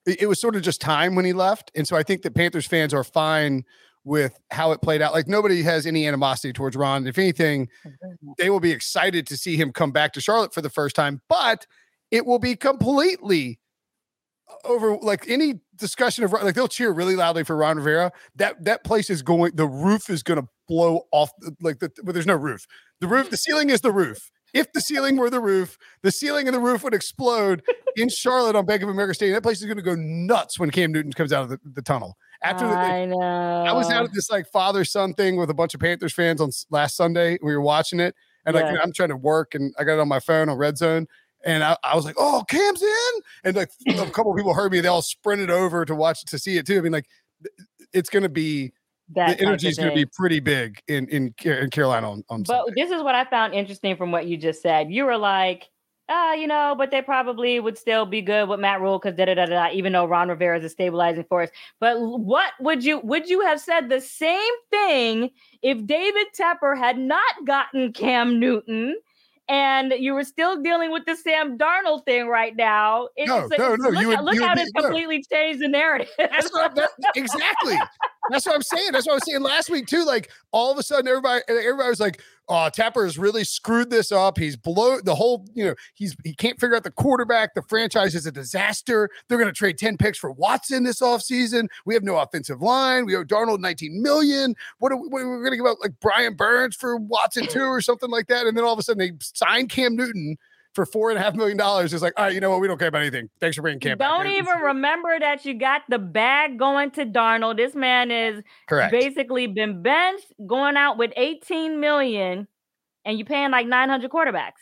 it, 0.04 0.20
it 0.20 0.26
was 0.26 0.38
sort 0.38 0.56
of 0.56 0.60
just 0.60 0.82
time 0.82 1.14
when 1.14 1.24
he 1.24 1.32
left. 1.32 1.70
And 1.74 1.88
so 1.88 1.96
I 1.96 2.02
think 2.02 2.20
that 2.20 2.34
Panthers 2.34 2.66
fans 2.66 2.92
are 2.92 3.02
fine 3.02 3.64
with 4.04 4.38
how 4.50 4.72
it 4.72 4.82
played 4.82 5.00
out. 5.00 5.14
Like 5.14 5.26
nobody 5.26 5.62
has 5.62 5.86
any 5.86 6.06
animosity 6.06 6.52
towards 6.52 6.76
Ron. 6.76 7.06
If 7.06 7.16
anything, 7.16 7.70
they 8.36 8.50
will 8.50 8.60
be 8.60 8.72
excited 8.72 9.26
to 9.28 9.38
see 9.38 9.56
him 9.56 9.72
come 9.72 9.90
back 9.90 10.12
to 10.12 10.20
Charlotte 10.20 10.52
for 10.52 10.60
the 10.60 10.68
first 10.68 10.94
time, 10.94 11.22
but 11.30 11.66
it 12.10 12.26
will 12.26 12.38
be 12.38 12.56
completely 12.56 13.58
over 14.64 14.98
like 14.98 15.26
any 15.28 15.60
discussion 15.80 16.24
of 16.24 16.32
like 16.32 16.54
they'll 16.54 16.68
cheer 16.68 16.92
really 16.92 17.16
loudly 17.16 17.44
for 17.44 17.56
Ron 17.56 17.78
Rivera. 17.78 18.12
That 18.36 18.64
that 18.64 18.84
place 18.84 19.10
is 19.10 19.22
going. 19.22 19.56
The 19.56 19.66
roof 19.66 20.08
is 20.08 20.22
going 20.22 20.40
to 20.40 20.48
blow 20.68 21.02
off. 21.12 21.30
Like 21.60 21.80
the 21.80 21.90
well, 22.04 22.12
there's 22.12 22.26
no 22.26 22.36
roof. 22.36 22.66
The 23.00 23.08
roof. 23.08 23.30
The 23.30 23.36
ceiling 23.36 23.70
is 23.70 23.80
the 23.80 23.92
roof. 23.92 24.30
If 24.52 24.72
the 24.72 24.80
ceiling 24.80 25.16
were 25.16 25.30
the 25.30 25.40
roof, 25.40 25.78
the 26.02 26.10
ceiling 26.10 26.48
and 26.48 26.54
the 26.54 26.60
roof 26.60 26.82
would 26.82 26.94
explode 26.94 27.62
in 27.96 28.08
Charlotte 28.08 28.56
on 28.56 28.66
Bank 28.66 28.82
of 28.82 28.88
America 28.88 29.14
Stadium. 29.14 29.34
That 29.34 29.42
place 29.42 29.60
is 29.60 29.66
going 29.66 29.76
to 29.76 29.82
go 29.82 29.94
nuts 29.96 30.58
when 30.58 30.70
Cam 30.70 30.92
Newton 30.92 31.12
comes 31.12 31.32
out 31.32 31.44
of 31.44 31.50
the, 31.50 31.58
the 31.64 31.82
tunnel. 31.82 32.16
After 32.42 32.66
the, 32.66 32.74
I 32.74 33.04
know. 33.04 33.20
I 33.20 33.72
was 33.72 33.90
out 33.90 34.04
at 34.04 34.12
this 34.14 34.30
like 34.30 34.46
father 34.50 34.84
son 34.84 35.14
thing 35.14 35.36
with 35.36 35.50
a 35.50 35.54
bunch 35.54 35.74
of 35.74 35.80
Panthers 35.80 36.14
fans 36.14 36.40
on 36.40 36.50
last 36.70 36.96
Sunday. 36.96 37.38
We 37.42 37.54
were 37.54 37.60
watching 37.60 38.00
it, 38.00 38.14
and 38.46 38.56
yeah. 38.56 38.62
like 38.62 38.80
I'm 38.82 38.92
trying 38.92 39.10
to 39.10 39.16
work, 39.16 39.54
and 39.54 39.74
I 39.78 39.84
got 39.84 39.94
it 39.94 40.00
on 40.00 40.08
my 40.08 40.20
phone 40.20 40.48
on 40.48 40.56
Red 40.56 40.78
Zone, 40.78 41.06
and 41.44 41.64
I, 41.64 41.76
I, 41.82 41.96
was 41.96 42.04
like, 42.04 42.16
"Oh, 42.18 42.44
Cam's 42.48 42.82
in!" 42.82 43.22
And 43.44 43.56
like 43.56 43.70
a 43.88 44.10
couple 44.10 44.34
people 44.34 44.54
heard 44.54 44.72
me. 44.72 44.80
They 44.80 44.88
all 44.88 45.02
sprinted 45.02 45.50
over 45.50 45.84
to 45.84 45.94
watch 45.94 46.24
to 46.24 46.38
see 46.38 46.58
it 46.58 46.66
too. 46.66 46.78
I 46.78 46.80
mean, 46.80 46.92
like 46.92 47.06
it's 47.92 48.10
going 48.10 48.22
to 48.22 48.28
be 48.28 48.72
that 49.14 49.38
the 49.38 49.44
energy 49.44 49.68
is 49.68 49.76
going 49.76 49.90
to 49.90 49.94
be 49.94 50.06
pretty 50.06 50.40
big 50.40 50.80
in 50.88 51.08
in, 51.08 51.34
in 51.44 51.70
Carolina 51.70 52.10
on, 52.10 52.24
on 52.28 52.42
But 52.42 52.66
Sunday. 52.66 52.82
this 52.82 52.90
is 52.90 53.02
what 53.02 53.14
I 53.14 53.24
found 53.24 53.54
interesting 53.54 53.96
from 53.96 54.12
what 54.12 54.26
you 54.26 54.36
just 54.36 54.62
said. 54.62 54.90
You 54.90 55.04
were 55.04 55.16
like, 55.16 55.68
ah, 56.08 56.34
you 56.34 56.46
know, 56.46 56.74
but 56.76 56.90
they 56.90 57.02
probably 57.02 57.58
would 57.58 57.78
still 57.78 58.06
be 58.06 58.20
good 58.20 58.48
with 58.48 58.60
Matt 58.60 58.80
Rhule 58.80 58.98
because 58.98 59.16
da 59.16 59.24
da 59.24 59.34
da 59.34 59.46
da. 59.46 59.68
Even 59.72 59.92
though 59.92 60.04
Ron 60.04 60.28
Rivera 60.28 60.58
is 60.58 60.64
a 60.64 60.68
stabilizing 60.68 61.24
force, 61.24 61.50
but 61.80 61.98
what 61.98 62.52
would 62.60 62.84
you 62.84 63.00
would 63.00 63.28
you 63.28 63.40
have 63.40 63.60
said 63.60 63.88
the 63.88 64.00
same 64.00 64.52
thing 64.70 65.30
if 65.62 65.84
David 65.86 66.26
Tepper 66.38 66.76
had 66.76 66.98
not 66.98 67.46
gotten 67.46 67.92
Cam 67.92 68.38
Newton? 68.38 68.96
And 69.50 69.92
you 69.98 70.14
were 70.14 70.22
still 70.22 70.62
dealing 70.62 70.92
with 70.92 71.04
the 71.06 71.16
Sam 71.16 71.58
Darnold 71.58 72.04
thing 72.04 72.28
right 72.28 72.54
now. 72.54 73.08
It's, 73.16 73.28
no, 73.28 73.48
no, 73.58 73.74
no. 73.74 73.90
Look, 73.90 74.00
you 74.00 74.08
would, 74.08 74.20
look 74.20 74.34
you 74.36 74.44
how 74.44 74.54
would 74.54 74.58
it's 74.58 74.70
completely 74.70 75.16
no. 75.16 75.36
changed 75.36 75.60
the 75.60 75.68
narrative. 75.68 76.08
That's 76.16 76.52
what, 76.52 76.76
that, 76.76 76.90
exactly. 77.16 77.76
That's 78.28 78.46
what 78.46 78.54
I'm 78.54 78.62
saying. 78.62 78.92
That's 78.92 79.06
what 79.06 79.12
I 79.12 79.14
was 79.14 79.24
saying 79.26 79.42
last 79.42 79.70
week 79.70 79.86
too. 79.86 80.04
Like 80.04 80.30
all 80.52 80.70
of 80.70 80.78
a 80.78 80.82
sudden, 80.82 81.08
everybody, 81.08 81.42
everybody 81.48 81.88
was 81.88 82.00
like, 82.00 82.20
"Oh, 82.48 82.68
Tepper 82.72 83.04
has 83.04 83.18
really 83.18 83.44
screwed 83.44 83.88
this 83.90 84.12
up. 84.12 84.36
He's 84.36 84.56
below 84.56 85.00
the 85.00 85.14
whole. 85.14 85.46
You 85.54 85.66
know, 85.66 85.74
he's 85.94 86.14
he 86.22 86.34
can't 86.34 86.60
figure 86.60 86.76
out 86.76 86.84
the 86.84 86.90
quarterback. 86.90 87.54
The 87.54 87.62
franchise 87.62 88.14
is 88.14 88.26
a 88.26 88.32
disaster. 88.32 89.08
They're 89.28 89.38
going 89.38 89.48
to 89.48 89.56
trade 89.56 89.78
ten 89.78 89.96
picks 89.96 90.18
for 90.18 90.30
Watson 90.32 90.84
this 90.84 91.00
offseason. 91.00 91.68
We 91.86 91.94
have 91.94 92.02
no 92.02 92.18
offensive 92.18 92.60
line. 92.60 93.06
We 93.06 93.16
owe 93.16 93.24
Darnold 93.24 93.60
19 93.60 94.02
million. 94.02 94.54
What 94.78 94.92
are 94.92 94.96
we, 94.96 95.08
what 95.08 95.22
are 95.22 95.38
we 95.38 95.38
going 95.38 95.52
to 95.52 95.56
give 95.56 95.66
out 95.66 95.80
like 95.80 95.94
Brian 96.00 96.34
Burns 96.34 96.76
for 96.76 96.96
Watson 96.96 97.46
too, 97.46 97.64
or 97.64 97.80
something 97.80 98.10
like 98.10 98.26
that? 98.26 98.46
And 98.46 98.56
then 98.56 98.64
all 98.64 98.74
of 98.74 98.78
a 98.78 98.82
sudden, 98.82 98.98
they 98.98 99.12
sign 99.20 99.66
Cam 99.66 99.96
Newton 99.96 100.36
for 100.74 100.86
four 100.86 101.10
and 101.10 101.18
a 101.18 101.22
half 101.22 101.34
million 101.34 101.56
dollars 101.56 101.92
is 101.92 102.02
like, 102.02 102.12
all 102.16 102.26
right, 102.26 102.34
you 102.34 102.40
know 102.40 102.50
what? 102.50 102.60
We 102.60 102.68
don't 102.68 102.78
care 102.78 102.88
about 102.88 103.02
anything. 103.02 103.28
Thanks 103.40 103.56
for 103.56 103.62
bringing 103.62 103.80
Cam. 103.80 103.98
Don't 103.98 104.24
back. 104.24 104.32
even 104.32 104.58
remember 104.58 105.18
that 105.18 105.44
you 105.44 105.54
got 105.54 105.82
the 105.88 105.98
bag 105.98 106.58
going 106.58 106.90
to 106.92 107.06
Darnold. 107.06 107.56
This 107.56 107.74
man 107.74 108.10
is 108.10 108.42
correct. 108.68 108.92
Basically, 108.92 109.46
been 109.46 109.82
benched, 109.82 110.32
going 110.46 110.76
out 110.76 110.96
with 110.96 111.12
18 111.16 111.80
million, 111.80 112.46
and 113.04 113.18
you're 113.18 113.26
paying 113.26 113.50
like 113.50 113.66
900 113.66 114.10
quarterbacks. 114.10 114.52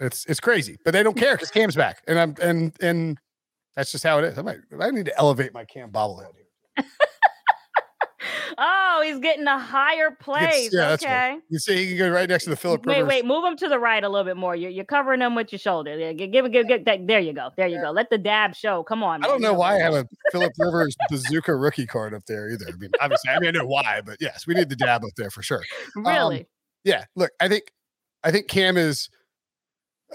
It's 0.00 0.24
it's 0.26 0.40
crazy, 0.40 0.78
but 0.84 0.92
they 0.92 1.02
don't 1.02 1.16
care 1.16 1.34
because 1.34 1.50
Cam's 1.50 1.76
back, 1.76 2.02
and 2.08 2.18
I'm 2.18 2.34
and 2.42 2.72
and 2.80 3.18
that's 3.76 3.92
just 3.92 4.04
how 4.04 4.18
it 4.18 4.24
is. 4.24 4.38
I 4.38 4.42
might 4.42 4.58
I 4.80 4.90
need 4.90 5.06
to 5.06 5.18
elevate 5.18 5.52
my 5.52 5.64
Cam 5.64 5.90
bobblehead 5.90 6.30
here. 6.34 6.84
Oh, 8.58 9.02
he's 9.04 9.18
getting 9.18 9.46
a 9.46 9.58
higher 9.58 10.10
place. 10.10 10.66
It's, 10.66 10.74
yeah, 10.74 10.90
okay. 10.92 11.38
You 11.48 11.58
see, 11.58 11.76
he 11.76 11.88
can 11.88 11.98
go 11.98 12.10
right 12.10 12.28
next 12.28 12.44
to 12.44 12.50
the 12.50 12.56
Philip. 12.56 12.84
Rivers. 12.86 13.02
Wait, 13.02 13.22
wait, 13.22 13.26
move 13.26 13.44
him 13.44 13.56
to 13.56 13.68
the 13.68 13.78
right 13.78 14.02
a 14.02 14.08
little 14.08 14.24
bit 14.24 14.36
more. 14.36 14.54
You're, 14.54 14.70
you're 14.70 14.84
covering 14.84 15.20
him 15.20 15.34
with 15.34 15.52
your 15.52 15.58
shoulder. 15.58 15.98
Yeah, 15.98 16.12
give, 16.12 16.32
give, 16.32 16.52
give, 16.52 16.68
give 16.68 16.84
that. 16.84 17.06
There 17.06 17.20
you 17.20 17.32
go. 17.32 17.50
There 17.56 17.66
you 17.66 17.76
yeah. 17.76 17.82
go. 17.82 17.90
Let 17.90 18.10
the 18.10 18.18
dab 18.18 18.54
show. 18.54 18.82
Come 18.82 19.02
on. 19.02 19.24
I 19.24 19.28
don't 19.28 19.40
know 19.40 19.54
why 19.54 19.76
I 19.76 19.78
have 19.80 19.94
a 19.94 20.06
Philip 20.30 20.52
Rivers 20.58 20.96
bazooka 21.10 21.54
rookie 21.54 21.86
card 21.86 22.14
up 22.14 22.24
there 22.26 22.50
either. 22.50 22.66
I 22.68 22.76
mean, 22.76 22.90
obviously, 23.00 23.30
I 23.30 23.38
mean, 23.38 23.48
I 23.48 23.60
know 23.60 23.66
why, 23.66 24.00
but 24.04 24.18
yes, 24.20 24.46
we 24.46 24.54
need 24.54 24.68
the 24.68 24.76
dab 24.76 25.04
up 25.04 25.12
there 25.16 25.30
for 25.30 25.42
sure. 25.42 25.62
Really? 25.96 26.40
Um, 26.40 26.46
yeah. 26.84 27.04
Look, 27.16 27.30
I 27.40 27.48
think, 27.48 27.64
I 28.24 28.30
think 28.30 28.48
Cam 28.48 28.76
is 28.76 29.08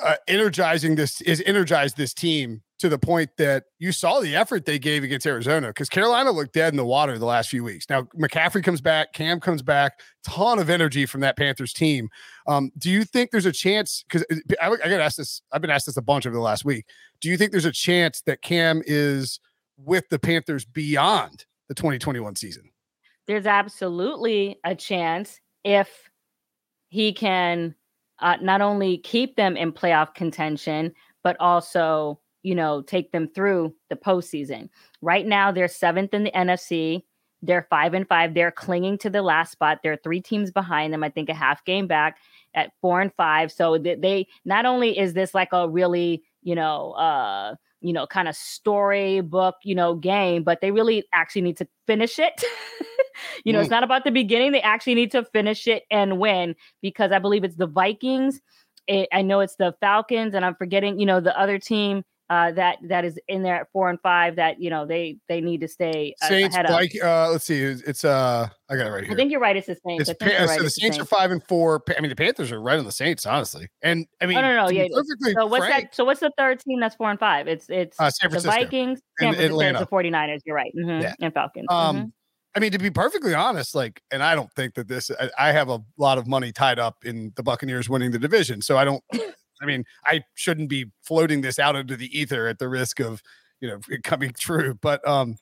uh, 0.01 0.15
energizing 0.27 0.95
this 0.95 1.21
is 1.21 1.41
energized 1.45 1.97
this 1.97 2.13
team 2.13 2.61
to 2.79 2.89
the 2.89 2.99
point 2.99 3.31
that 3.37 3.63
you 3.79 3.91
saw 3.91 4.19
the 4.19 4.35
effort 4.35 4.65
they 4.65 4.77
gave 4.77 5.03
against 5.03 5.25
Arizona 5.25 5.67
because 5.67 5.89
Carolina 5.89 6.31
looked 6.31 6.53
dead 6.53 6.73
in 6.73 6.77
the 6.77 6.85
water 6.85 7.17
the 7.17 7.25
last 7.25 7.49
few 7.49 7.63
weeks. 7.63 7.89
Now 7.89 8.03
McCaffrey 8.19 8.63
comes 8.63 8.81
back, 8.81 9.13
Cam 9.13 9.39
comes 9.39 9.61
back, 9.61 9.99
ton 10.23 10.59
of 10.59 10.69
energy 10.69 11.05
from 11.05 11.21
that 11.21 11.37
Panthers 11.37 11.73
team. 11.73 12.09
Um, 12.47 12.71
do 12.77 12.91
you 12.91 13.03
think 13.03 13.31
there's 13.31 13.47
a 13.47 13.51
chance? 13.51 14.03
Because 14.07 14.25
I, 14.61 14.69
I 14.69 14.77
got 14.77 14.99
asked 14.99 15.17
this, 15.17 15.41
I've 15.51 15.61
been 15.61 15.71
asked 15.71 15.87
this 15.87 15.97
a 15.97 16.01
bunch 16.01 16.27
over 16.27 16.35
the 16.35 16.41
last 16.41 16.65
week. 16.65 16.85
Do 17.19 17.29
you 17.29 17.37
think 17.37 17.51
there's 17.51 17.65
a 17.65 17.71
chance 17.71 18.21
that 18.21 18.41
Cam 18.41 18.83
is 18.85 19.39
with 19.77 20.07
the 20.09 20.19
Panthers 20.19 20.65
beyond 20.65 21.45
the 21.67 21.75
2021 21.75 22.35
season? 22.35 22.69
There's 23.25 23.47
absolutely 23.47 24.59
a 24.63 24.75
chance 24.75 25.39
if 25.63 25.89
he 26.89 27.11
can 27.11 27.75
uh, 28.19 28.37
not 28.41 28.61
only 28.61 28.97
keep 28.99 29.35
them 29.35 29.57
in 29.57 29.71
playoff 29.71 30.13
contention, 30.13 30.93
but 31.23 31.35
also 31.39 32.19
you 32.47 32.55
know, 32.55 32.81
take 32.81 33.11
them 33.11 33.27
through 33.27 33.75
the 33.89 33.95
postseason. 33.97 34.69
Right 35.01 35.25
now, 35.27 35.51
they're 35.51 35.67
seventh 35.67 36.13
in 36.13 36.23
the 36.23 36.31
NFC. 36.31 37.03
They're 37.41 37.67
five 37.69 37.93
and 37.93 38.07
five. 38.07 38.33
They're 38.33 38.51
clinging 38.51 38.99
to 38.99 39.09
the 39.09 39.21
last 39.21 39.51
spot. 39.51 39.79
There 39.83 39.91
are 39.91 39.99
three 40.01 40.21
teams 40.21 40.49
behind 40.49 40.93
them. 40.93 41.03
I 41.03 41.09
think 41.09 41.27
a 41.27 41.33
half 41.33 41.65
game 41.65 41.87
back 41.87 42.19
at 42.55 42.71
four 42.79 43.01
and 43.01 43.13
five. 43.15 43.51
So 43.51 43.77
they, 43.77 43.95
they 43.95 44.27
not 44.45 44.65
only 44.65 44.97
is 44.97 45.13
this 45.13 45.35
like 45.35 45.49
a 45.51 45.67
really, 45.67 46.23
you 46.41 46.55
know, 46.55 46.91
uh, 46.93 47.55
you 47.81 47.93
know, 47.93 48.07
kind 48.07 48.27
of 48.27 48.35
storybook, 48.35 49.55
you 49.63 49.75
know, 49.75 49.95
game, 49.95 50.43
but 50.43 50.61
they 50.61 50.71
really 50.71 51.05
actually 51.13 51.41
need 51.41 51.57
to 51.57 51.67
finish 51.85 52.19
it. 52.19 52.43
you 53.43 53.53
know, 53.53 53.59
mm. 53.59 53.61
it's 53.61 53.71
not 53.71 53.83
about 53.83 54.03
the 54.03 54.11
beginning. 54.11 54.51
They 54.51 54.61
actually 54.61 54.95
need 54.95 55.11
to 55.11 55.23
finish 55.25 55.67
it 55.67 55.83
and 55.91 56.19
win 56.19 56.55
because 56.81 57.11
I 57.11 57.19
believe 57.19 57.43
it's 57.43 57.55
the 57.55 57.67
Vikings. 57.67 58.39
It, 58.87 59.09
I 59.11 59.21
know 59.21 59.41
it's 59.41 59.57
the 59.57 59.75
Falcons, 59.79 60.33
and 60.33 60.45
I'm 60.45 60.55
forgetting, 60.55 60.99
you 60.99 61.05
know, 61.05 61.19
the 61.19 61.37
other 61.37 61.59
team 61.59 62.03
uh, 62.29 62.51
that 62.51 62.77
that 62.83 63.05
is 63.05 63.19
in 63.27 63.41
there 63.41 63.55
at 63.55 63.71
four 63.71 63.89
and 63.89 63.99
five 64.01 64.35
that 64.35 64.61
you 64.61 64.69
know 64.69 64.85
they 64.85 65.17
they 65.29 65.39
need 65.39 65.61
to 65.61 65.67
stay 65.67 66.13
Saints 66.21 66.55
ahead 66.55 66.69
like 66.69 66.91
uh 67.01 67.29
let's 67.31 67.45
see 67.45 67.61
it's 67.61 68.03
uh 68.03 68.49
I 68.69 68.75
got 68.75 68.87
it 68.87 68.89
right 68.89 69.03
here. 69.05 69.13
I 69.13 69.15
think 69.15 69.31
you're 69.31 69.39
right. 69.39 69.55
It's 69.55 69.67
the 69.67 69.77
Saints. 69.85 70.09
It's 70.09 70.17
pa- 70.21 70.25
right, 70.25 70.57
so 70.57 70.63
the 70.63 70.69
Saints 70.69 70.99
are 70.99 71.05
five 71.05 71.31
and 71.31 71.41
four. 71.41 71.81
I 71.95 72.01
mean 72.01 72.09
the 72.09 72.17
Panthers 72.17 72.51
are 72.51 72.61
right 72.61 72.77
on 72.77 72.83
the 72.83 72.91
Saints 72.91 73.25
honestly. 73.25 73.69
And 73.81 74.07
I 74.21 74.25
mean 74.25 74.35
no 74.35 74.41
no 74.41 74.65
no 74.65 74.69
yeah. 74.69 74.87
So 75.33 75.45
what's 75.45 75.65
frank, 75.65 75.85
that? 75.85 75.95
So 75.95 76.03
what's 76.03 76.19
the 76.19 76.31
third 76.37 76.59
team 76.59 76.81
that's 76.81 76.95
four 76.95 77.09
and 77.09 77.19
five? 77.19 77.47
It's 77.47 77.69
it's 77.69 77.97
uh, 77.99 78.11
the 78.29 78.39
Vikings, 78.41 78.99
San 79.19 79.33
Francisco, 79.33 79.45
Atlanta. 79.45 79.79
the 79.79 79.87
49ers. 79.87 80.41
You're 80.45 80.55
right. 80.55 80.73
Mm-hmm. 80.77 81.01
Yeah. 81.01 81.13
And 81.21 81.33
Falcons. 81.33 81.67
Um. 81.69 81.95
Mm-hmm. 81.95 82.05
I 82.55 82.59
mean, 82.59 82.71
to 82.71 82.79
be 82.79 82.89
perfectly 82.89 83.35
honest, 83.35 83.75
like, 83.75 84.01
and 84.09 84.23
I 84.23 84.33
don't 84.33 84.51
think 84.53 84.73
that 84.75 84.87
this, 84.87 85.11
I, 85.11 85.29
I 85.37 85.51
have 85.51 85.69
a 85.69 85.79
lot 85.95 86.17
of 86.17 86.25
money 86.25 86.51
tied 86.51 86.79
up 86.79 87.05
in 87.05 87.31
the 87.35 87.43
Buccaneers 87.43 87.87
winning 87.87 88.09
the 88.09 88.17
division. 88.17 88.63
So 88.63 88.79
I 88.79 88.83
don't, 88.83 89.03
I 89.61 89.65
mean, 89.65 89.85
I 90.05 90.23
shouldn't 90.35 90.69
be 90.69 90.91
floating 91.01 91.41
this 91.41 91.59
out 91.59 91.75
into 91.75 91.95
the 91.95 92.17
ether 92.17 92.47
at 92.47 92.59
the 92.59 92.69
risk 92.69 92.99
of, 92.99 93.21
you 93.59 93.67
know, 93.67 93.79
it 93.89 94.03
coming 94.03 94.33
true. 94.39 94.77
But 94.81 95.07
um, 95.07 95.37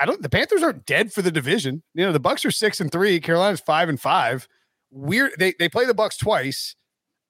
I 0.00 0.06
don't. 0.06 0.22
The 0.22 0.28
Panthers 0.28 0.62
aren't 0.62 0.86
dead 0.86 1.12
for 1.12 1.22
the 1.22 1.30
division. 1.30 1.82
You 1.94 2.06
know, 2.06 2.12
the 2.12 2.20
Bucks 2.20 2.44
are 2.44 2.50
six 2.50 2.80
and 2.80 2.90
three. 2.90 3.20
Carolina's 3.20 3.60
five 3.60 3.88
and 3.88 4.00
five. 4.00 4.48
Weird. 4.90 5.32
They 5.38 5.54
they 5.58 5.68
play 5.68 5.84
the 5.84 5.94
Bucks 5.94 6.16
twice. 6.16 6.74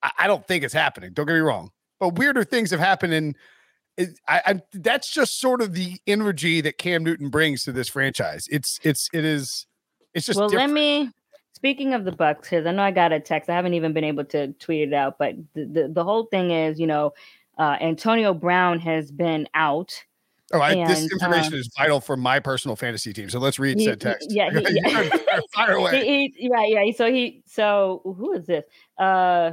I, 0.01 0.11
I 0.19 0.27
don't 0.27 0.45
think 0.47 0.63
it's 0.63 0.73
happening. 0.73 1.13
Don't 1.13 1.25
get 1.25 1.33
me 1.33 1.39
wrong. 1.39 1.71
But 1.99 2.15
weirder 2.15 2.43
things 2.43 2.71
have 2.71 2.79
happened 2.79 3.13
in. 3.13 3.35
It, 3.95 4.19
I, 4.27 4.41
I, 4.45 4.61
that's 4.73 5.13
just 5.13 5.39
sort 5.39 5.61
of 5.61 5.75
the 5.75 5.99
energy 6.07 6.61
that 6.61 6.79
Cam 6.79 7.03
Newton 7.03 7.29
brings 7.29 7.63
to 7.65 7.71
this 7.71 7.89
franchise. 7.89 8.47
It's 8.49 8.79
it's 8.83 9.07
it 9.13 9.23
is 9.23 9.67
it's 10.13 10.25
just 10.25 10.39
well. 10.39 10.49
Different. 10.49 10.69
Let 10.69 10.73
me 10.73 11.11
speaking 11.63 11.93
of 11.93 12.03
the 12.03 12.11
Bucks, 12.11 12.49
because 12.49 12.65
I 12.65 12.71
know 12.71 12.83
I 12.83 12.91
got 12.91 13.13
a 13.13 13.21
text. 13.21 13.49
I 13.49 13.55
haven't 13.55 13.73
even 13.73 13.93
been 13.93 14.03
able 14.03 14.25
to 14.25 14.51
tweet 14.53 14.89
it 14.89 14.93
out, 14.93 15.17
but 15.17 15.35
the 15.53 15.63
the, 15.63 15.87
the 15.87 16.03
whole 16.03 16.25
thing 16.25 16.51
is, 16.51 16.77
you 16.77 16.85
know, 16.85 17.13
uh, 17.57 17.77
Antonio 17.79 18.33
Brown 18.33 18.79
has 18.79 19.11
been 19.11 19.47
out. 19.53 20.03
Oh, 20.51 20.59
I, 20.59 20.73
and, 20.73 20.89
this 20.89 21.09
information 21.09 21.53
uh, 21.53 21.57
is 21.57 21.69
vital 21.77 22.01
for 22.01 22.17
my 22.17 22.41
personal 22.41 22.75
fantasy 22.75 23.13
team. 23.13 23.29
So 23.29 23.39
let's 23.39 23.59
read 23.59 23.79
he, 23.79 23.85
said 23.85 24.01
text. 24.01 24.27
Yeah, 24.29 24.49
he, 24.51 24.81
yeah. 24.83 25.39
fire 25.55 25.75
away. 25.75 26.31
He, 26.35 26.49
right, 26.51 26.69
yeah. 26.69 26.91
So 26.93 27.09
he, 27.09 27.43
so 27.47 28.01
who 28.03 28.33
is 28.33 28.45
this? 28.45 28.65
Uh, 28.97 29.51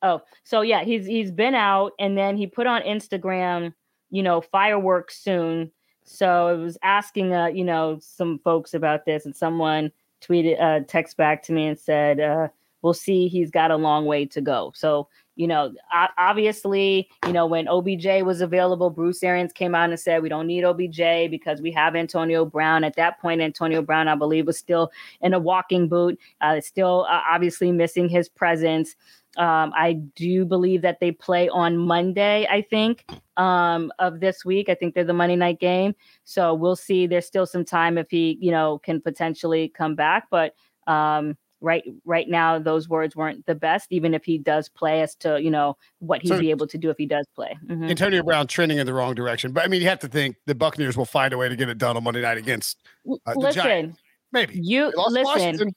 oh, 0.00 0.22
so 0.44 0.62
yeah, 0.62 0.82
he's 0.82 1.04
he's 1.04 1.30
been 1.30 1.54
out, 1.54 1.92
and 1.98 2.16
then 2.16 2.38
he 2.38 2.46
put 2.46 2.66
on 2.68 2.80
Instagram, 2.82 3.74
you 4.08 4.22
know, 4.22 4.40
fireworks 4.40 5.22
soon. 5.22 5.70
So 6.04 6.48
it 6.48 6.56
was 6.56 6.78
asking, 6.82 7.34
uh, 7.34 7.48
you 7.48 7.64
know, 7.64 7.98
some 8.00 8.38
folks 8.38 8.72
about 8.72 9.04
this, 9.04 9.26
and 9.26 9.36
someone 9.36 9.92
tweeted, 10.20 10.60
uh, 10.60 10.84
text 10.86 11.16
back 11.16 11.42
to 11.44 11.52
me 11.52 11.66
and 11.66 11.78
said, 11.78 12.20
uh, 12.20 12.48
"We'll 12.82 12.94
see. 12.94 13.28
He's 13.28 13.50
got 13.50 13.70
a 13.70 13.76
long 13.76 14.06
way 14.06 14.26
to 14.26 14.40
go." 14.40 14.72
So 14.74 15.08
you 15.40 15.46
know, 15.46 15.72
obviously, 16.18 17.08
you 17.26 17.32
know, 17.32 17.46
when 17.46 17.66
OBJ 17.66 18.22
was 18.24 18.42
available, 18.42 18.90
Bruce 18.90 19.22
Arians 19.22 19.54
came 19.54 19.74
out 19.74 19.88
and 19.88 19.98
said, 19.98 20.22
we 20.22 20.28
don't 20.28 20.46
need 20.46 20.64
OBJ 20.64 21.30
because 21.30 21.62
we 21.62 21.72
have 21.72 21.96
Antonio 21.96 22.44
Brown. 22.44 22.84
At 22.84 22.96
that 22.96 23.18
point, 23.22 23.40
Antonio 23.40 23.80
Brown, 23.80 24.06
I 24.06 24.16
believe, 24.16 24.46
was 24.46 24.58
still 24.58 24.92
in 25.22 25.32
a 25.32 25.38
walking 25.38 25.88
boot, 25.88 26.20
uh, 26.42 26.60
still 26.60 27.06
uh, 27.08 27.22
obviously 27.26 27.72
missing 27.72 28.06
his 28.06 28.28
presence. 28.28 28.96
Um, 29.36 29.72
I 29.76 29.92
do 30.16 30.44
believe 30.44 30.82
that 30.82 30.98
they 31.00 31.12
play 31.12 31.48
on 31.48 31.76
Monday, 31.76 32.46
I 32.50 32.62
think, 32.62 33.04
um, 33.36 33.92
of 33.98 34.20
this 34.20 34.44
week. 34.44 34.68
I 34.68 34.74
think 34.74 34.94
they're 34.94 35.04
the 35.04 35.12
Monday 35.12 35.36
night 35.36 35.60
game. 35.60 35.94
So 36.24 36.52
we'll 36.52 36.76
see. 36.76 37.06
There's 37.06 37.26
still 37.26 37.46
some 37.46 37.64
time 37.64 37.96
if 37.96 38.10
he, 38.10 38.38
you 38.40 38.50
know, 38.50 38.78
can 38.78 39.00
potentially 39.00 39.68
come 39.68 39.94
back. 39.94 40.26
But 40.30 40.54
um, 40.88 41.36
right 41.60 41.84
right 42.04 42.28
now, 42.28 42.58
those 42.58 42.88
words 42.88 43.14
weren't 43.14 43.46
the 43.46 43.54
best, 43.54 43.92
even 43.92 44.14
if 44.14 44.24
he 44.24 44.36
does 44.36 44.68
play 44.68 45.00
as 45.00 45.14
to, 45.16 45.40
you 45.40 45.50
know, 45.50 45.76
what 46.00 46.22
he'd 46.22 46.28
so, 46.28 46.40
be 46.40 46.50
able 46.50 46.66
to 46.66 46.76
do 46.76 46.90
if 46.90 46.96
he 46.98 47.06
does 47.06 47.26
play. 47.36 47.56
Mm-hmm. 47.66 47.84
Antonio 47.84 48.24
Brown 48.24 48.48
trending 48.48 48.78
in 48.78 48.86
the 48.86 48.94
wrong 48.94 49.14
direction. 49.14 49.52
But 49.52 49.64
I 49.64 49.68
mean, 49.68 49.80
you 49.80 49.88
have 49.88 50.00
to 50.00 50.08
think 50.08 50.36
the 50.46 50.56
Buccaneers 50.56 50.96
will 50.96 51.04
find 51.04 51.32
a 51.32 51.38
way 51.38 51.48
to 51.48 51.54
get 51.54 51.68
it 51.68 51.78
done 51.78 51.96
on 51.96 52.02
Monday 52.02 52.22
night 52.22 52.38
against 52.38 52.78
uh, 53.08 53.32
the 53.32 53.38
Listen, 53.38 53.62
Giants. 53.62 54.00
Maybe. 54.32 54.58
You 54.60 54.92
listen. 54.96 55.24
Washington 55.24 55.72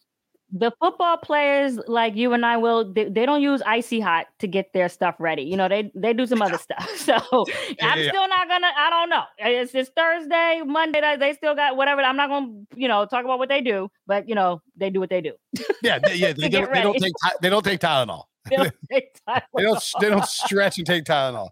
the 0.55 0.71
football 0.79 1.17
players 1.17 1.79
like 1.87 2.15
you 2.15 2.33
and 2.33 2.45
I 2.45 2.57
will 2.57 2.93
they, 2.93 3.05
they, 3.05 3.25
don't 3.25 3.41
use 3.41 3.63
icy 3.63 3.99
hot 3.99 4.27
to 4.37 4.47
get 4.47 4.71
their 4.71 4.87
stuff 4.87 5.15
ready. 5.17 5.41
You 5.41 5.57
know, 5.57 5.67
they 5.67 5.91
they 5.95 6.13
do 6.13 6.27
some 6.27 6.41
other 6.41 6.59
stuff. 6.59 6.89
So 7.03 7.13
yeah, 7.79 7.87
I'm 7.87 7.99
yeah. 7.99 8.09
still 8.09 8.27
not 8.27 8.47
gonna 8.47 8.69
I 8.77 8.89
don't 8.89 9.09
know. 9.09 9.23
It's 9.39 9.73
it's 9.73 9.89
Thursday, 9.89 10.61
Monday, 10.65 11.17
they 11.19 11.33
still 11.33 11.55
got 11.55 11.75
whatever. 11.75 12.01
I'm 12.01 12.15
not 12.15 12.29
gonna, 12.29 12.53
you 12.75 12.87
know, 12.87 13.05
talk 13.05 13.25
about 13.25 13.39
what 13.39 13.49
they 13.49 13.61
do, 13.61 13.89
but 14.05 14.29
you 14.29 14.35
know, 14.35 14.61
they 14.77 14.89
do 14.89 14.99
what 14.99 15.09
they 15.09 15.21
do. 15.21 15.33
Yeah, 15.81 15.99
they, 15.99 16.15
yeah, 16.15 16.33
they, 16.37 16.49
don't, 16.49 16.71
they 16.71 16.81
don't 16.81 16.97
take 16.99 17.13
they 17.41 17.49
don't 17.49 17.63
take 17.63 17.79
Tylenol. 17.79 18.25
They 18.49 18.57
don't 18.57 18.73
take 18.91 19.19
Tylenol. 19.27 19.41
they 19.55 19.63
don't 19.63 19.83
they 19.99 20.09
don't 20.09 20.25
stretch 20.25 20.77
and 20.77 20.85
take 20.85 21.03
Tylenol. 21.05 21.49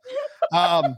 Um 0.54 0.98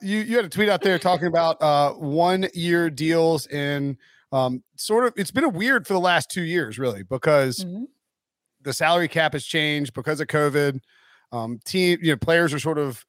you 0.00 0.18
you 0.18 0.36
had 0.36 0.44
a 0.44 0.48
tweet 0.48 0.68
out 0.68 0.82
there 0.82 0.98
talking 0.98 1.26
about 1.26 1.60
uh 1.62 1.92
one 1.92 2.46
year 2.54 2.90
deals 2.90 3.46
and 3.46 3.96
um 4.32 4.62
sort 4.76 5.06
of 5.06 5.12
it's 5.16 5.30
been 5.30 5.44
a 5.44 5.48
weird 5.48 5.86
for 5.86 5.92
the 5.92 6.00
last 6.00 6.30
two 6.30 6.42
years 6.42 6.78
really 6.78 7.02
because 7.02 7.64
mm-hmm. 7.64 7.84
the 8.62 8.72
salary 8.72 9.08
cap 9.08 9.32
has 9.32 9.44
changed 9.44 9.94
because 9.94 10.20
of 10.20 10.26
covid 10.26 10.80
um 11.32 11.58
team 11.64 11.98
you 12.02 12.12
know 12.12 12.16
players 12.16 12.52
are 12.52 12.58
sort 12.58 12.78
of 12.78 13.04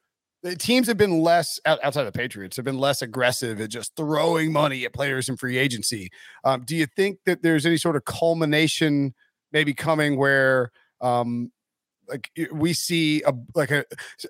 teams 0.59 0.87
have 0.87 0.97
been 0.97 1.19
less 1.21 1.59
outside 1.65 2.05
of 2.05 2.13
the 2.13 2.17
patriots 2.17 2.55
have 2.55 2.63
been 2.63 2.77
less 2.77 3.01
aggressive 3.01 3.59
at 3.59 3.69
just 3.69 3.95
throwing 3.97 4.51
money 4.51 4.85
at 4.85 4.93
players 4.93 5.27
in 5.27 5.35
free 5.35 5.57
agency 5.57 6.09
um 6.45 6.63
do 6.65 6.75
you 6.75 6.85
think 6.85 7.19
that 7.25 7.41
there's 7.41 7.65
any 7.65 7.77
sort 7.77 7.95
of 7.95 8.05
culmination 8.05 9.13
maybe 9.51 9.73
coming 9.73 10.15
where 10.15 10.71
um 11.01 11.51
like 12.07 12.31
we 12.51 12.73
see 12.73 13.21
a 13.23 13.33
like 13.55 13.71
a 13.71 13.85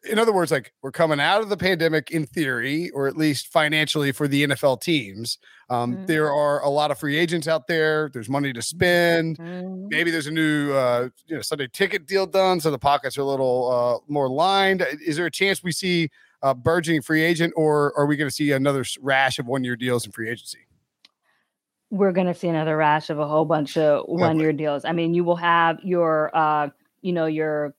in 0.10 0.19
other 0.19 0.34
words 0.34 0.51
like 0.51 0.74
we're 0.81 0.91
coming 0.91 1.19
out 1.19 1.41
of 1.41 1.50
the 1.50 1.57
pandemic 1.57 2.12
in 2.12 2.25
theory 2.25 2.89
or 2.91 3.07
at 3.07 3.17
least 3.17 3.48
financially 3.48 4.12
for 4.12 4.27
the 4.27 4.48
NFL 4.48 4.81
teams 4.81 5.38
um, 5.69 5.93
mm-hmm. 5.93 6.05
there 6.05 6.31
are 6.31 6.62
a 6.63 6.69
lot 6.69 6.91
of 6.91 7.00
free 7.00 7.17
agents 7.17 7.48
out 7.48 7.67
there 7.67 8.10
there's 8.13 8.29
money 8.29 8.53
to 8.53 8.62
spend 8.62 9.38
mm-hmm. 9.38 9.88
maybe 9.89 10.12
there's 10.12 10.27
a 10.27 10.31
new 10.31 10.74
uh, 10.74 11.10
you 11.25 11.36
know 11.36 11.41
Sunday 11.41 11.67
ticket 11.72 12.07
deal 12.07 12.25
done 12.25 12.60
so 12.60 12.72
the 12.72 12.79
pockets 12.79 13.17
are 13.17 13.22
a 13.22 13.25
little 13.25 13.72
uh, 13.72 14.12
more 14.12 14.29
lined 14.29 14.86
is 15.05 15.15
there 15.17 15.25
a 15.25 15.31
chance 15.31 15.63
we 15.63 15.72
see 15.72 16.10
a 16.41 16.53
burgeoning 16.53 17.01
free 17.01 17.24
agent 17.24 17.53
or 17.55 17.98
are 17.98 18.05
we 18.05 18.15
going 18.15 18.29
to 18.29 18.36
see 18.36 18.51
another 18.51 18.84
rash 19.01 19.39
of 19.39 19.46
one 19.46 19.63
year 19.63 19.75
deals 19.75 20.05
in 20.05 20.12
free 20.12 20.29
agency 20.29 20.67
we're 21.89 22.12
going 22.12 22.27
to 22.27 22.34
see 22.34 22.48
another 22.48 22.75
rash 22.75 23.10
of 23.10 23.19
a 23.19 23.27
whole 23.27 23.46
bunch 23.46 23.77
of 23.77 24.03
one 24.07 24.39
year 24.39 24.51
deals. 24.51 24.84
I 24.84 24.91
mean, 24.91 25.13
you 25.13 25.24
will 25.24 25.38
have 25.38 25.79
your 25.84 26.36
uh, 26.36 26.69
you 27.01 27.13
know 27.13 27.25
your 27.25 27.74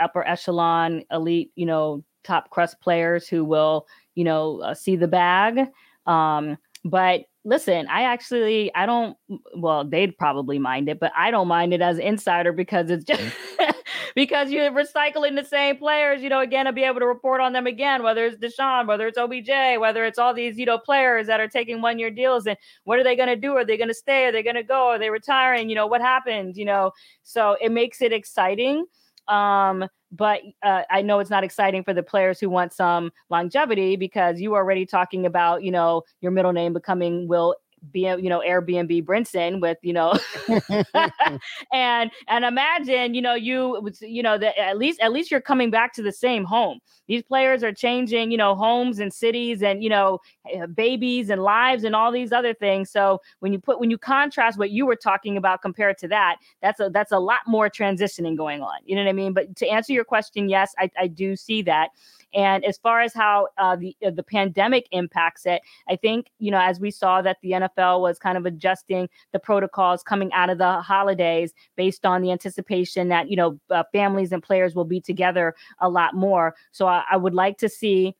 upper 0.00 0.26
echelon 0.26 1.02
elite 1.12 1.52
you 1.54 1.64
know 1.66 2.02
top 2.24 2.50
crust 2.50 2.80
players 2.80 3.28
who 3.28 3.44
will 3.44 3.86
you 4.14 4.24
know 4.24 4.60
uh, 4.62 4.74
see 4.74 4.96
the 4.96 5.08
bag. 5.08 5.60
Um 6.06 6.58
but 6.84 7.22
listen 7.44 7.86
i 7.88 8.02
actually 8.02 8.72
i 8.74 8.86
don't 8.86 9.16
well 9.56 9.84
they'd 9.84 10.16
probably 10.18 10.58
mind 10.58 10.88
it 10.88 11.00
but 11.00 11.10
i 11.16 11.30
don't 11.30 11.48
mind 11.48 11.72
it 11.72 11.80
as 11.80 11.96
an 11.96 12.02
insider 12.04 12.52
because 12.52 12.90
it's 12.90 13.04
just 13.04 13.22
because 14.14 14.50
you're 14.50 14.70
recycling 14.70 15.36
the 15.36 15.44
same 15.44 15.76
players 15.76 16.22
you 16.22 16.28
know 16.28 16.40
again 16.40 16.66
to 16.66 16.72
be 16.72 16.84
able 16.84 17.00
to 17.00 17.06
report 17.06 17.40
on 17.40 17.52
them 17.52 17.66
again 17.66 18.02
whether 18.02 18.26
it's 18.26 18.36
deshaun 18.36 18.86
whether 18.86 19.06
it's 19.06 19.18
obj 19.18 19.48
whether 19.78 20.04
it's 20.04 20.18
all 20.18 20.34
these 20.34 20.58
you 20.58 20.66
know 20.66 20.78
players 20.78 21.26
that 21.26 21.40
are 21.40 21.48
taking 21.48 21.80
one 21.80 21.98
year 21.98 22.10
deals 22.10 22.46
and 22.46 22.56
what 22.84 22.98
are 22.98 23.04
they 23.04 23.16
going 23.16 23.28
to 23.28 23.36
do? 23.36 23.56
Are 23.56 23.64
they 23.64 23.76
going 23.76 23.88
to 23.88 23.94
stay? 23.94 24.26
Are 24.26 24.32
they 24.32 24.42
going 24.42 24.56
to 24.56 24.62
go? 24.62 24.88
Are 24.88 24.98
they 24.98 25.10
retiring? 25.10 25.68
You 25.68 25.74
know 25.74 25.86
what 25.86 26.00
happened 26.00 26.56
you 26.56 26.64
know? 26.64 26.92
So 27.22 27.56
it 27.60 27.72
makes 27.72 28.00
it 28.02 28.12
exciting 28.12 28.86
um, 29.28 29.86
but 30.10 30.40
uh, 30.62 30.82
I 30.90 31.02
know 31.02 31.18
it's 31.18 31.30
not 31.30 31.44
exciting 31.44 31.84
for 31.84 31.92
the 31.92 32.02
players 32.02 32.40
who 32.40 32.48
want 32.48 32.72
some 32.72 33.12
longevity 33.28 33.96
because 33.96 34.40
you 34.40 34.54
are 34.54 34.62
already 34.62 34.86
talking 34.86 35.26
about, 35.26 35.62
you 35.62 35.70
know, 35.70 36.02
your 36.20 36.32
middle 36.32 36.52
name 36.52 36.72
becoming 36.72 37.28
Will 37.28 37.54
be 37.92 38.00
you 38.00 38.28
know 38.28 38.42
Airbnb 38.46 39.04
Brinson 39.04 39.60
with 39.60 39.78
you 39.82 39.92
know 39.92 40.14
and 41.72 42.10
and 42.28 42.44
imagine 42.44 43.14
you 43.14 43.22
know 43.22 43.34
you 43.34 43.90
you 44.00 44.22
know 44.22 44.38
that 44.38 44.58
at 44.58 44.78
least 44.78 45.00
at 45.00 45.12
least 45.12 45.30
you're 45.30 45.40
coming 45.40 45.70
back 45.70 45.92
to 45.94 46.02
the 46.02 46.12
same 46.12 46.44
home. 46.44 46.80
These 47.06 47.22
players 47.22 47.62
are 47.62 47.72
changing 47.72 48.30
you 48.30 48.36
know 48.36 48.54
homes 48.54 48.98
and 48.98 49.12
cities 49.12 49.62
and 49.62 49.82
you 49.82 49.90
know 49.90 50.18
eh, 50.52 50.66
babies 50.66 51.30
and 51.30 51.42
lives 51.42 51.84
and 51.84 51.94
all 51.94 52.12
these 52.12 52.32
other 52.32 52.54
things. 52.54 52.90
So 52.90 53.20
when 53.40 53.52
you 53.52 53.58
put 53.58 53.80
when 53.80 53.90
you 53.90 53.98
contrast 53.98 54.58
what 54.58 54.70
you 54.70 54.86
were 54.86 54.96
talking 54.96 55.36
about 55.36 55.62
compared 55.62 55.98
to 55.98 56.08
that 56.08 56.36
that's 56.62 56.80
a 56.80 56.90
that's 56.90 57.12
a 57.12 57.18
lot 57.18 57.40
more 57.46 57.68
transitioning 57.68 58.36
going 58.36 58.62
on. 58.62 58.78
You 58.84 58.96
know 58.96 59.02
what 59.02 59.10
I 59.10 59.14
mean? 59.14 59.32
But 59.32 59.56
to 59.56 59.68
answer 59.68 59.92
your 59.92 60.04
question 60.04 60.48
yes 60.48 60.74
I, 60.78 60.90
I 60.98 61.06
do 61.06 61.36
see 61.36 61.62
that 61.62 61.90
and 62.34 62.64
as 62.64 62.78
far 62.78 63.00
as 63.00 63.14
how 63.14 63.48
uh, 63.58 63.76
the 63.76 63.96
uh, 64.04 64.10
the 64.10 64.22
pandemic 64.22 64.86
impacts 64.92 65.46
it, 65.46 65.62
I 65.88 65.96
think 65.96 66.30
you 66.38 66.50
know 66.50 66.60
as 66.60 66.80
we 66.80 66.90
saw 66.90 67.22
that 67.22 67.38
the 67.42 67.52
NFL 67.52 68.00
was 68.00 68.18
kind 68.18 68.38
of 68.38 68.46
adjusting 68.46 69.08
the 69.32 69.38
protocols 69.38 70.02
coming 70.02 70.32
out 70.32 70.50
of 70.50 70.58
the 70.58 70.80
holidays 70.80 71.52
based 71.76 72.04
on 72.04 72.22
the 72.22 72.32
anticipation 72.32 73.08
that 73.08 73.30
you 73.30 73.36
know 73.36 73.58
uh, 73.70 73.84
families 73.92 74.32
and 74.32 74.42
players 74.42 74.74
will 74.74 74.84
be 74.84 75.00
together 75.00 75.54
a 75.80 75.88
lot 75.88 76.14
more. 76.14 76.54
So 76.72 76.86
I, 76.86 77.04
I 77.10 77.16
would 77.16 77.34
like 77.34 77.58
to 77.58 77.68
see 77.68 78.14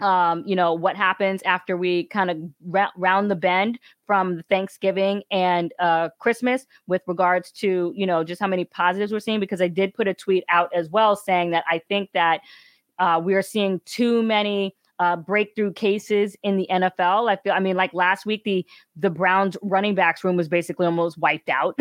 um, 0.00 0.44
you 0.46 0.54
know, 0.54 0.74
what 0.74 0.96
happens 0.96 1.42
after 1.42 1.76
we 1.76 2.04
kind 2.04 2.30
of 2.30 2.38
ra- 2.66 2.92
round 2.96 3.30
the 3.30 3.36
bend 3.36 3.78
from 4.06 4.42
Thanksgiving 4.48 5.22
and 5.30 5.72
uh, 5.80 6.10
Christmas 6.20 6.66
with 6.86 7.02
regards 7.06 7.50
to, 7.52 7.92
you 7.96 8.06
know, 8.06 8.22
just 8.22 8.40
how 8.40 8.46
many 8.46 8.64
positives 8.64 9.12
we're 9.12 9.20
seeing. 9.20 9.40
Because 9.40 9.60
I 9.60 9.68
did 9.68 9.94
put 9.94 10.06
a 10.06 10.14
tweet 10.14 10.44
out 10.48 10.70
as 10.74 10.88
well 10.88 11.16
saying 11.16 11.50
that 11.50 11.64
I 11.68 11.80
think 11.88 12.10
that 12.14 12.42
uh, 12.98 13.20
we 13.22 13.34
are 13.34 13.42
seeing 13.42 13.80
too 13.84 14.22
many 14.22 14.74
uh, 14.98 15.16
breakthrough 15.16 15.72
cases 15.72 16.36
in 16.42 16.56
the 16.56 16.66
NFL. 16.70 17.30
I 17.30 17.36
feel, 17.36 17.52
I 17.52 17.60
mean, 17.60 17.76
like 17.76 17.94
last 17.94 18.26
week, 18.26 18.42
the 18.44 18.66
the 18.96 19.10
Browns 19.10 19.56
running 19.62 19.94
backs 19.94 20.24
room 20.24 20.36
was 20.36 20.48
basically 20.48 20.86
almost 20.86 21.18
wiped 21.18 21.48
out. 21.48 21.78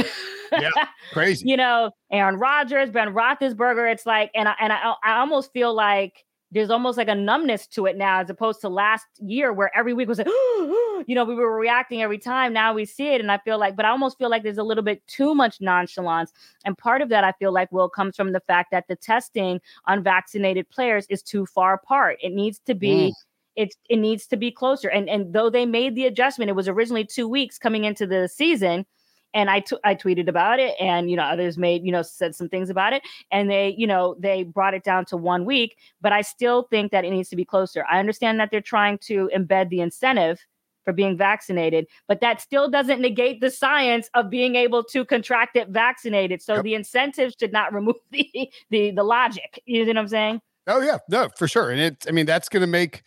yeah, 0.52 0.70
crazy. 1.12 1.50
You 1.50 1.58
know, 1.58 1.92
Aaron 2.12 2.38
Rodgers, 2.38 2.92
Ben 2.92 3.14
Roethlisberger. 3.14 3.92
It's 3.92 4.06
like, 4.06 4.30
and 4.36 4.48
I, 4.48 4.54
and 4.60 4.72
I, 4.72 4.94
I 5.04 5.18
almost 5.20 5.52
feel 5.52 5.74
like 5.74 6.26
there's 6.52 6.70
almost 6.70 6.98
like 6.98 7.10
a 7.10 7.16
numbness 7.16 7.68
to 7.68 7.86
it 7.86 7.98
now 7.98 8.22
as 8.22 8.30
opposed 8.30 8.62
to 8.62 8.70
last 8.70 9.06
year 9.20 9.52
where 9.52 9.76
every 9.76 9.94
week 9.94 10.08
was 10.08 10.18
like 10.18 10.28
you 10.28 11.04
know 11.10 11.26
we 11.26 11.36
were 11.36 11.58
reacting 11.58 12.02
every 12.02 12.18
time. 12.18 12.54
Now 12.54 12.74
we 12.74 12.86
see 12.86 13.08
it 13.10 13.22
and 13.22 13.32
i 13.32 13.38
feel 13.40 13.60
like 13.60 13.76
but 13.76 13.86
i 13.86 13.90
almost 13.90 14.18
feel 14.18 14.30
like 14.30 14.44
there's 14.44 14.58
a 14.58 14.64
little 14.64 14.84
bit 14.84 15.06
too 15.08 15.36
much 15.36 15.60
nonchalance. 15.60 16.32
And 16.66 16.78
part 16.78 17.02
of 17.02 17.10
that 17.10 17.24
i 17.24 17.32
feel 17.34 17.52
like 17.52 17.72
will 17.72 17.90
comes 17.90 18.16
from 18.16 18.32
the 18.32 18.40
fact 18.42 18.72
that 18.72 18.88
the 18.88 18.96
testing 18.96 19.60
on 19.86 20.04
vaccinated 20.04 20.70
players 20.70 21.06
is 21.10 21.22
too 21.22 21.46
far 21.46 21.74
apart. 21.74 22.18
It 22.22 22.34
needs 22.34 22.60
to 22.66 22.76
be 22.76 23.10
mm. 23.10 23.14
It, 23.56 23.74
it 23.90 23.98
needs 23.98 24.28
to 24.28 24.38
be 24.38 24.52
closer. 24.52 24.88
And 24.88 25.10
and 25.10 25.34
though 25.34 25.50
they 25.50 25.66
made 25.66 25.96
the 25.96 26.06
adjustment 26.06 26.50
it 26.50 26.54
was 26.54 26.68
originally 26.68 27.04
two 27.04 27.28
weeks 27.28 27.58
coming 27.58 27.86
into 27.86 28.06
the 28.06 28.28
season 28.28 28.86
and 29.34 29.50
I, 29.50 29.60
t- 29.60 29.78
I 29.84 29.96
tweeted 29.96 30.28
about 30.28 30.60
it 30.60 30.76
and 30.80 31.10
you 31.10 31.16
know 31.16 31.24
others 31.24 31.58
made 31.58 31.86
you 31.86 31.92
know 31.92 32.02
said 32.02 32.36
some 32.36 32.50
things 32.50 32.70
about 32.70 32.94
it 32.94 33.04
and 33.32 33.50
they 33.50 33.76
you 33.78 33.88
know 33.88 34.16
they 34.20 34.44
brought 34.44 34.74
it 34.74 34.84
down 34.84 35.06
to 35.06 35.18
one 35.18 35.46
week 35.46 35.78
but 36.02 36.12
i 36.12 36.22
still 36.22 36.64
think 36.64 36.92
that 36.92 37.06
it 37.06 37.12
needs 37.12 37.30
to 37.30 37.36
be 37.36 37.46
closer. 37.46 37.86
I 37.90 38.00
understand 38.00 38.40
that 38.40 38.52
they're 38.52 38.62
trying 38.62 38.98
to 39.00 39.30
embed 39.36 39.70
the 39.70 39.82
incentive 39.82 40.46
for 40.84 40.94
being 40.94 41.18
vaccinated 41.18 41.88
but 42.08 42.22
that 42.22 42.42
still 42.42 42.70
doesn't 42.70 43.02
negate 43.02 43.42
the 43.42 43.52
science 43.52 44.10
of 44.14 44.30
being 44.30 44.56
able 44.56 44.84
to 44.86 45.04
contract 45.04 45.56
it 45.56 45.70
vaccinated 45.70 46.42
so 46.42 46.56
yep. 46.56 46.64
the 46.64 46.76
incentives 46.76 47.36
should 47.40 47.52
not 47.52 47.74
remove 47.74 47.96
the 48.12 48.52
the 48.70 48.92
the 48.92 49.04
logic. 49.04 49.62
You 49.66 49.86
know 49.86 49.90
what 49.90 49.98
i'm 49.98 50.08
saying? 50.08 50.42
Oh 50.68 50.82
yeah. 50.82 50.98
No 51.10 51.30
for 51.38 51.48
sure 51.48 51.72
and 51.72 51.80
it 51.80 52.06
i 52.08 52.12
mean 52.12 52.26
that's 52.26 52.50
going 52.50 52.62
to 52.62 52.68
make 52.68 53.04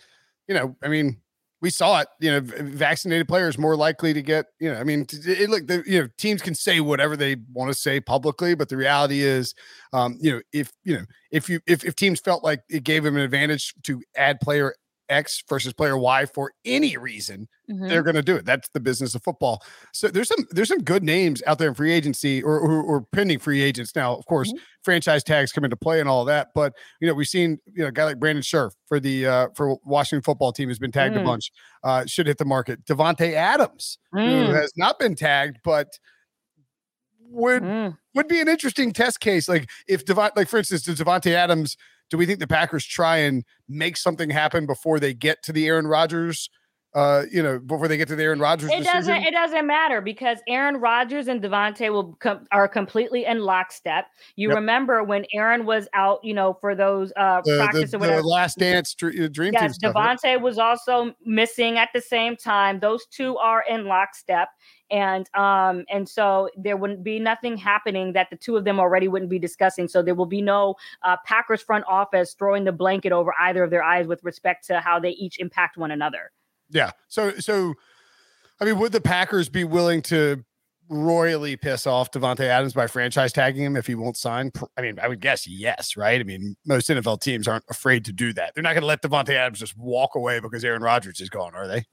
you 0.48 0.54
know 0.54 0.76
i 0.82 0.88
mean 0.88 1.20
we 1.60 1.70
saw 1.70 2.00
it. 2.00 2.08
You 2.20 2.32
know, 2.32 2.40
vaccinated 2.40 3.28
players 3.28 3.58
more 3.58 3.76
likely 3.76 4.12
to 4.14 4.22
get. 4.22 4.46
You 4.60 4.72
know, 4.72 4.80
I 4.80 4.84
mean, 4.84 5.06
it, 5.10 5.50
look, 5.50 5.66
the, 5.66 5.82
you 5.86 6.02
know, 6.02 6.08
teams 6.18 6.42
can 6.42 6.54
say 6.54 6.80
whatever 6.80 7.16
they 7.16 7.36
want 7.52 7.70
to 7.70 7.78
say 7.78 8.00
publicly, 8.00 8.54
but 8.54 8.68
the 8.68 8.76
reality 8.76 9.20
is, 9.20 9.54
um, 9.92 10.18
you 10.20 10.32
know, 10.32 10.40
if 10.52 10.72
you 10.84 10.98
know, 10.98 11.04
if 11.30 11.48
you 11.48 11.60
if 11.66 11.84
if 11.84 11.94
teams 11.96 12.20
felt 12.20 12.42
like 12.42 12.60
it 12.68 12.84
gave 12.84 13.04
them 13.04 13.16
an 13.16 13.22
advantage 13.22 13.74
to 13.84 14.02
add 14.16 14.40
player 14.40 14.74
X 15.10 15.42
versus 15.48 15.72
player 15.72 15.98
Y 15.98 16.24
for 16.26 16.52
any 16.64 16.96
reason, 16.96 17.48
mm-hmm. 17.70 17.88
they're 17.88 18.02
going 18.02 18.16
to 18.16 18.22
do 18.22 18.36
it. 18.36 18.46
That's 18.46 18.68
the 18.70 18.80
business 18.80 19.14
of 19.14 19.22
football. 19.22 19.62
So 19.92 20.08
there's 20.08 20.28
some 20.28 20.46
there's 20.50 20.68
some 20.68 20.82
good 20.82 21.02
names 21.02 21.42
out 21.46 21.58
there 21.58 21.68
in 21.68 21.74
free 21.74 21.92
agency 21.92 22.42
or 22.42 22.58
or, 22.58 22.82
or 22.82 23.02
pending 23.12 23.40
free 23.40 23.60
agents 23.60 23.94
now. 23.94 24.14
Of 24.14 24.24
course, 24.26 24.48
mm-hmm. 24.48 24.62
franchise 24.82 25.24
tags 25.24 25.52
come 25.52 25.64
into 25.64 25.76
play 25.76 26.00
and 26.00 26.08
all 26.08 26.24
that. 26.26 26.48
But 26.54 26.72
you 27.00 27.08
know 27.08 27.14
we've 27.14 27.26
seen 27.26 27.58
you 27.66 27.82
know 27.82 27.88
a 27.88 27.92
guy 27.92 28.04
like 28.04 28.18
Brandon 28.20 28.42
Scherff 28.42 28.72
for 28.86 29.00
the 29.00 29.26
uh, 29.26 29.48
for 29.56 29.76
Washington 29.84 30.22
football 30.22 30.52
team 30.52 30.68
has 30.68 30.78
been 30.78 30.92
tagged 30.92 31.16
mm. 31.16 31.22
a 31.22 31.24
bunch. 31.24 31.50
Uh, 31.82 32.06
should 32.06 32.26
hit 32.26 32.38
the 32.38 32.44
market. 32.44 32.84
Davante 32.84 33.32
Adams, 33.32 33.98
mm. 34.14 34.46
who 34.46 34.52
has 34.52 34.72
not 34.76 34.98
been 34.98 35.14
tagged, 35.14 35.58
but 35.64 35.88
would 37.30 37.62
mm. 37.62 37.96
would 38.14 38.28
be 38.28 38.40
an 38.40 38.48
interesting 38.48 38.92
test 38.92 39.20
case. 39.20 39.48
Like 39.48 39.68
if 39.88 40.04
Devont, 40.04 40.32
like 40.36 40.48
for 40.48 40.58
instance, 40.58 40.82
does 40.82 41.00
Davante 41.00 41.32
Adams 41.32 41.76
do 42.10 42.18
we 42.18 42.26
think 42.26 42.38
the 42.40 42.46
Packers 42.46 42.84
try 42.84 43.18
and 43.18 43.44
make 43.68 43.96
something 43.96 44.30
happen 44.30 44.66
before 44.66 45.00
they 45.00 45.14
get 45.14 45.42
to 45.44 45.52
the 45.52 45.66
Aaron 45.66 45.86
Rodgers 45.86 46.50
uh, 46.92 47.22
you 47.30 47.40
know, 47.40 47.60
before 47.60 47.86
they 47.86 47.96
get 47.96 48.08
to 48.08 48.16
the 48.16 48.22
Aaron 48.24 48.40
Rodgers 48.40 48.68
It 48.68 48.78
decision? 48.78 48.92
doesn't. 48.96 49.22
It 49.22 49.30
doesn't 49.32 49.64
matter 49.64 50.00
because 50.00 50.38
Aaron 50.48 50.78
Rodgers 50.78 51.28
and 51.28 51.40
Davante 51.40 51.88
will 51.92 52.14
com- 52.20 52.46
are 52.50 52.66
completely 52.66 53.24
in 53.26 53.38
lockstep. 53.42 54.06
You 54.34 54.48
Yep. 54.48 54.56
remember 54.56 55.04
when 55.04 55.24
Aaron 55.32 55.66
was 55.66 55.86
out, 55.94 56.18
you 56.24 56.34
know, 56.34 56.54
for 56.60 56.74
those 56.74 57.12
uh 57.16 57.42
the, 57.44 57.58
practice 57.58 57.92
the, 57.92 57.96
or 57.96 58.00
whatever. 58.00 58.22
last 58.24 58.58
dance 58.58 58.92
dr- 58.94 59.14
dream 59.32 59.52
team 59.52 59.62
Yes, 59.62 59.76
stuff. 59.76 59.94
right? 59.94 60.18
Davante 60.20 60.40
was 60.40 60.58
also 60.58 61.14
missing 61.24 61.78
at 61.78 61.90
the 61.94 62.00
same 62.00 62.34
time. 62.34 62.80
Those 62.80 63.06
two 63.06 63.36
are 63.36 63.62
in 63.70 63.84
lockstep. 63.84 64.48
And 64.90 65.28
um, 65.34 65.84
and 65.88 66.08
so 66.08 66.48
there 66.56 66.76
wouldn't 66.76 67.04
be 67.04 67.18
nothing 67.18 67.56
happening 67.56 68.12
that 68.14 68.28
the 68.30 68.36
two 68.36 68.56
of 68.56 68.64
them 68.64 68.80
already 68.80 69.08
wouldn't 69.08 69.30
be 69.30 69.38
discussing. 69.38 69.88
So 69.88 70.02
there 70.02 70.14
will 70.14 70.26
be 70.26 70.42
no 70.42 70.74
uh, 71.02 71.16
Packers 71.24 71.62
front 71.62 71.84
office 71.88 72.34
throwing 72.34 72.64
the 72.64 72.72
blanket 72.72 73.12
over 73.12 73.32
either 73.40 73.62
of 73.62 73.70
their 73.70 73.84
eyes 73.84 74.06
with 74.06 74.22
respect 74.24 74.66
to 74.66 74.80
how 74.80 74.98
they 74.98 75.10
each 75.10 75.38
impact 75.38 75.76
one 75.76 75.90
another. 75.90 76.32
Yeah. 76.70 76.90
So 77.08 77.32
so 77.38 77.74
I 78.60 78.64
mean, 78.64 78.78
would 78.78 78.92
the 78.92 79.00
Packers 79.00 79.48
be 79.48 79.64
willing 79.64 80.02
to 80.02 80.44
royally 80.88 81.56
piss 81.56 81.86
off 81.86 82.10
Davante 82.10 82.40
Adams 82.40 82.74
by 82.74 82.88
franchise 82.88 83.32
tagging 83.32 83.62
him 83.62 83.76
if 83.76 83.86
he 83.86 83.94
won't 83.94 84.16
sign? 84.16 84.50
I 84.76 84.82
mean, 84.82 84.98
I 85.00 85.08
would 85.08 85.20
guess 85.20 85.46
yes, 85.46 85.96
right? 85.96 86.20
I 86.20 86.24
mean, 86.24 86.56
most 86.66 86.88
NFL 86.88 87.20
teams 87.20 87.48
aren't 87.48 87.64
afraid 87.70 88.04
to 88.06 88.12
do 88.12 88.32
that. 88.34 88.54
They're 88.54 88.62
not 88.62 88.74
going 88.74 88.82
to 88.82 88.86
let 88.86 89.02
Davante 89.02 89.30
Adams 89.30 89.60
just 89.60 89.78
walk 89.78 90.14
away 90.14 90.40
because 90.40 90.64
Aaron 90.64 90.82
Rodgers 90.82 91.20
is 91.20 91.30
gone, 91.30 91.54
are 91.54 91.66
they? 91.66 91.84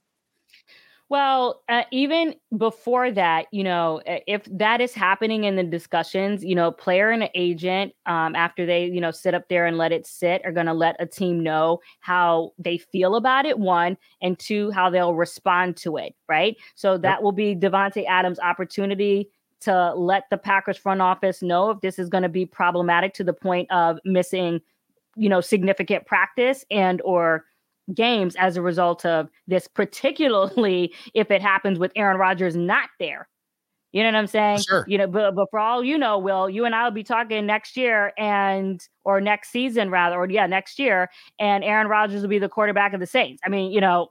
Well, 1.10 1.62
uh, 1.70 1.84
even 1.90 2.34
before 2.58 3.10
that, 3.12 3.46
you 3.50 3.64
know, 3.64 4.02
if 4.04 4.44
that 4.50 4.82
is 4.82 4.92
happening 4.92 5.44
in 5.44 5.56
the 5.56 5.62
discussions, 5.62 6.44
you 6.44 6.54
know, 6.54 6.70
player 6.70 7.08
and 7.08 7.30
agent, 7.34 7.94
um, 8.04 8.36
after 8.36 8.66
they, 8.66 8.84
you 8.84 9.00
know, 9.00 9.10
sit 9.10 9.32
up 9.32 9.48
there 9.48 9.64
and 9.64 9.78
let 9.78 9.90
it 9.90 10.06
sit, 10.06 10.42
are 10.44 10.52
going 10.52 10.66
to 10.66 10.74
let 10.74 10.96
a 11.00 11.06
team 11.06 11.42
know 11.42 11.80
how 12.00 12.52
they 12.58 12.76
feel 12.76 13.16
about 13.16 13.46
it. 13.46 13.58
One 13.58 13.96
and 14.20 14.38
two, 14.38 14.70
how 14.70 14.90
they'll 14.90 15.14
respond 15.14 15.78
to 15.78 15.96
it. 15.96 16.14
Right. 16.28 16.58
So 16.74 16.98
that 16.98 17.22
will 17.22 17.32
be 17.32 17.56
Davante 17.56 18.04
Adams' 18.06 18.38
opportunity 18.38 19.30
to 19.60 19.94
let 19.94 20.24
the 20.30 20.36
Packers 20.36 20.76
front 20.76 21.00
office 21.00 21.42
know 21.42 21.70
if 21.70 21.80
this 21.80 21.98
is 21.98 22.10
going 22.10 22.22
to 22.22 22.28
be 22.28 22.44
problematic 22.44 23.14
to 23.14 23.24
the 23.24 23.32
point 23.32 23.70
of 23.70 23.98
missing, 24.04 24.60
you 25.16 25.30
know, 25.30 25.40
significant 25.40 26.04
practice 26.06 26.66
and 26.70 27.00
or 27.02 27.46
games 27.94 28.36
as 28.36 28.56
a 28.56 28.62
result 28.62 29.04
of 29.04 29.28
this, 29.46 29.68
particularly 29.68 30.92
if 31.14 31.30
it 31.30 31.42
happens 31.42 31.78
with 31.78 31.92
Aaron 31.96 32.18
Rodgers 32.18 32.56
not 32.56 32.88
there. 32.98 33.28
You 33.92 34.02
know 34.02 34.08
what 34.08 34.18
I'm 34.18 34.26
saying? 34.26 34.58
Sure. 34.68 34.84
You 34.86 34.98
know, 34.98 35.06
but, 35.06 35.34
but 35.34 35.48
for 35.50 35.58
all 35.58 35.82
you 35.82 35.96
know, 35.96 36.18
Will, 36.18 36.50
you 36.50 36.66
and 36.66 36.74
I 36.74 36.84
will 36.84 36.90
be 36.90 37.02
talking 37.02 37.46
next 37.46 37.74
year 37.74 38.12
and 38.18 38.86
or 39.04 39.18
next 39.18 39.48
season 39.50 39.88
rather, 39.90 40.16
or 40.16 40.28
yeah, 40.28 40.46
next 40.46 40.78
year, 40.78 41.08
and 41.38 41.64
Aaron 41.64 41.88
Rodgers 41.88 42.20
will 42.20 42.28
be 42.28 42.38
the 42.38 42.50
quarterback 42.50 42.92
of 42.92 43.00
the 43.00 43.06
Saints. 43.06 43.40
I 43.46 43.48
mean, 43.48 43.72
you 43.72 43.80
know, 43.80 44.10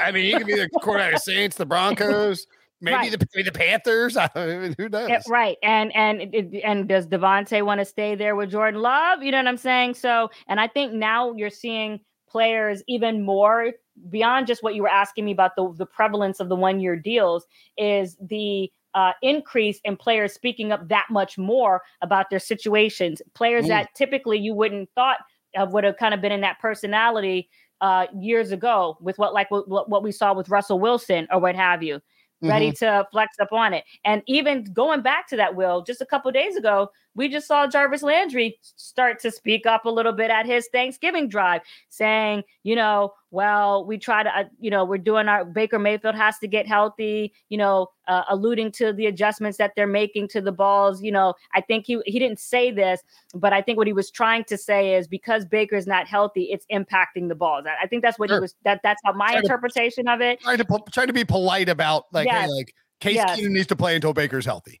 I 0.00 0.10
mean, 0.10 0.24
he 0.26 0.32
could 0.32 0.46
be 0.46 0.54
the 0.54 0.68
quarterback 0.82 1.14
of 1.14 1.20
Saints, 1.20 1.56
the 1.56 1.64
Broncos, 1.64 2.46
maybe 2.82 2.94
Right. 2.94 3.10
the 3.12 3.26
maybe 3.34 3.48
the 3.48 3.58
Panthers. 3.58 4.16
I 4.18 4.28
mean, 4.34 4.74
who 4.76 4.84
eh, 4.84 4.88
knows? 4.88 5.08
Yeah, 5.08 5.20
right. 5.28 5.56
And 5.62 5.94
and 5.96 6.20
it- 6.20 6.34
it- 6.34 6.62
and 6.62 6.88
does 6.88 7.06
Davante 7.06 7.64
want 7.64 7.80
to 7.80 7.86
stay 7.86 8.14
there 8.16 8.36
with 8.36 8.50
Jordan 8.50 8.82
Love? 8.82 9.22
You 9.22 9.30
know 9.32 9.38
what 9.38 9.46
I'm 9.48 9.56
saying? 9.56 9.94
So, 9.94 10.30
and 10.46 10.60
I 10.60 10.66
think 10.68 10.92
now 10.92 11.32
you're 11.32 11.50
seeing 11.50 12.00
players 12.30 12.82
even 12.86 13.22
more 13.22 13.72
beyond 14.08 14.46
just 14.46 14.62
what 14.62 14.74
you 14.74 14.82
were 14.82 14.88
asking 14.88 15.24
me 15.24 15.32
about 15.32 15.56
the 15.56 15.72
the 15.76 15.86
prevalence 15.86 16.40
of 16.40 16.48
the 16.48 16.56
one 16.56 16.80
year 16.80 16.96
deals 16.96 17.46
is 17.76 18.16
the 18.20 18.70
uh, 18.94 19.12
increase 19.22 19.80
in 19.84 19.96
players 19.96 20.32
speaking 20.32 20.72
up 20.72 20.88
that 20.88 21.06
much 21.10 21.38
more 21.38 21.82
about 22.02 22.28
their 22.30 22.40
situations. 22.40 23.22
Players 23.34 23.66
Mm. 23.66 23.68
that 23.68 23.94
typically 23.94 24.38
you 24.38 24.54
wouldn't 24.54 24.88
thought 24.94 25.18
of 25.56 25.72
would 25.72 25.84
have 25.84 25.96
kind 25.96 26.14
of 26.14 26.20
been 26.20 26.32
in 26.32 26.40
that 26.40 26.58
personality 26.58 27.48
uh, 27.80 28.06
years 28.18 28.52
ago 28.52 28.96
with 29.00 29.18
what 29.18 29.32
like 29.32 29.50
what, 29.50 29.88
what 29.88 30.02
we 30.02 30.12
saw 30.12 30.34
with 30.34 30.48
Russell 30.48 30.78
Wilson 30.78 31.26
or 31.30 31.40
what 31.40 31.54
have 31.54 31.82
you 31.82 32.00
ready 32.42 32.70
mm-hmm. 32.70 32.84
to 32.84 33.08
flex 33.10 33.36
up 33.40 33.52
on 33.52 33.74
it. 33.74 33.84
And 34.04 34.22
even 34.26 34.64
going 34.72 35.02
back 35.02 35.28
to 35.28 35.36
that, 35.36 35.54
Will, 35.54 35.82
just 35.82 36.00
a 36.00 36.06
couple 36.06 36.30
days 36.32 36.56
ago, 36.56 36.90
we 37.14 37.28
just 37.28 37.46
saw 37.46 37.66
Jarvis 37.66 38.02
Landry 38.02 38.58
start 38.62 39.20
to 39.20 39.30
speak 39.30 39.66
up 39.66 39.84
a 39.84 39.90
little 39.90 40.12
bit 40.12 40.30
at 40.30 40.46
his 40.46 40.68
Thanksgiving 40.72 41.28
drive, 41.28 41.62
saying, 41.88 42.44
you 42.62 42.76
know, 42.76 43.12
well, 43.32 43.84
we 43.84 43.96
try 43.98 44.22
to, 44.22 44.28
uh, 44.36 44.44
you 44.58 44.70
know, 44.70 44.84
we're 44.84 44.98
doing 44.98 45.28
our 45.28 45.44
Baker 45.44 45.78
Mayfield 45.78 46.14
has 46.16 46.38
to 46.38 46.48
get 46.48 46.66
healthy, 46.66 47.32
you 47.48 47.56
know, 47.58 47.86
uh, 48.08 48.24
alluding 48.28 48.72
to 48.72 48.92
the 48.92 49.06
adjustments 49.06 49.56
that 49.58 49.72
they're 49.76 49.86
making 49.86 50.28
to 50.28 50.40
the 50.40 50.50
balls. 50.52 51.02
You 51.02 51.12
know, 51.12 51.34
I 51.54 51.60
think 51.60 51.86
he 51.86 52.00
he 52.06 52.18
didn't 52.18 52.40
say 52.40 52.70
this, 52.72 53.00
but 53.34 53.52
I 53.52 53.62
think 53.62 53.78
what 53.78 53.86
he 53.86 53.92
was 53.92 54.10
trying 54.10 54.44
to 54.44 54.56
say 54.56 54.94
is 54.96 55.06
because 55.06 55.44
Baker's 55.44 55.86
not 55.86 56.06
healthy, 56.08 56.44
it's 56.50 56.66
impacting 56.72 57.28
the 57.28 57.34
balls. 57.36 57.64
I, 57.66 57.84
I 57.84 57.86
think 57.86 58.02
that's 58.02 58.18
what 58.18 58.28
Sure. 58.30 58.38
he 58.38 58.40
was. 58.42 58.54
That 58.64 58.80
that's 58.82 59.00
how 59.04 59.12
my 59.12 59.32
to- 59.32 59.38
interpretation 59.38 60.08
of 60.08 60.20
it. 60.20 60.40
trying 60.40 60.58
to 60.58 60.78
trying 60.90 61.06
to 61.06 61.12
be 61.12 61.24
polite 61.24 61.68
about 61.68 62.06
like, 62.12 62.28
hey, 62.28 62.48
like 62.48 62.74
Case 63.00 63.14
Yes. 63.14 63.38
Keenum 63.40 63.50
needs 63.52 63.66
to 63.68 63.76
play 63.76 63.94
until 63.94 64.12
Baker's 64.12 64.44
healthy. 64.44 64.80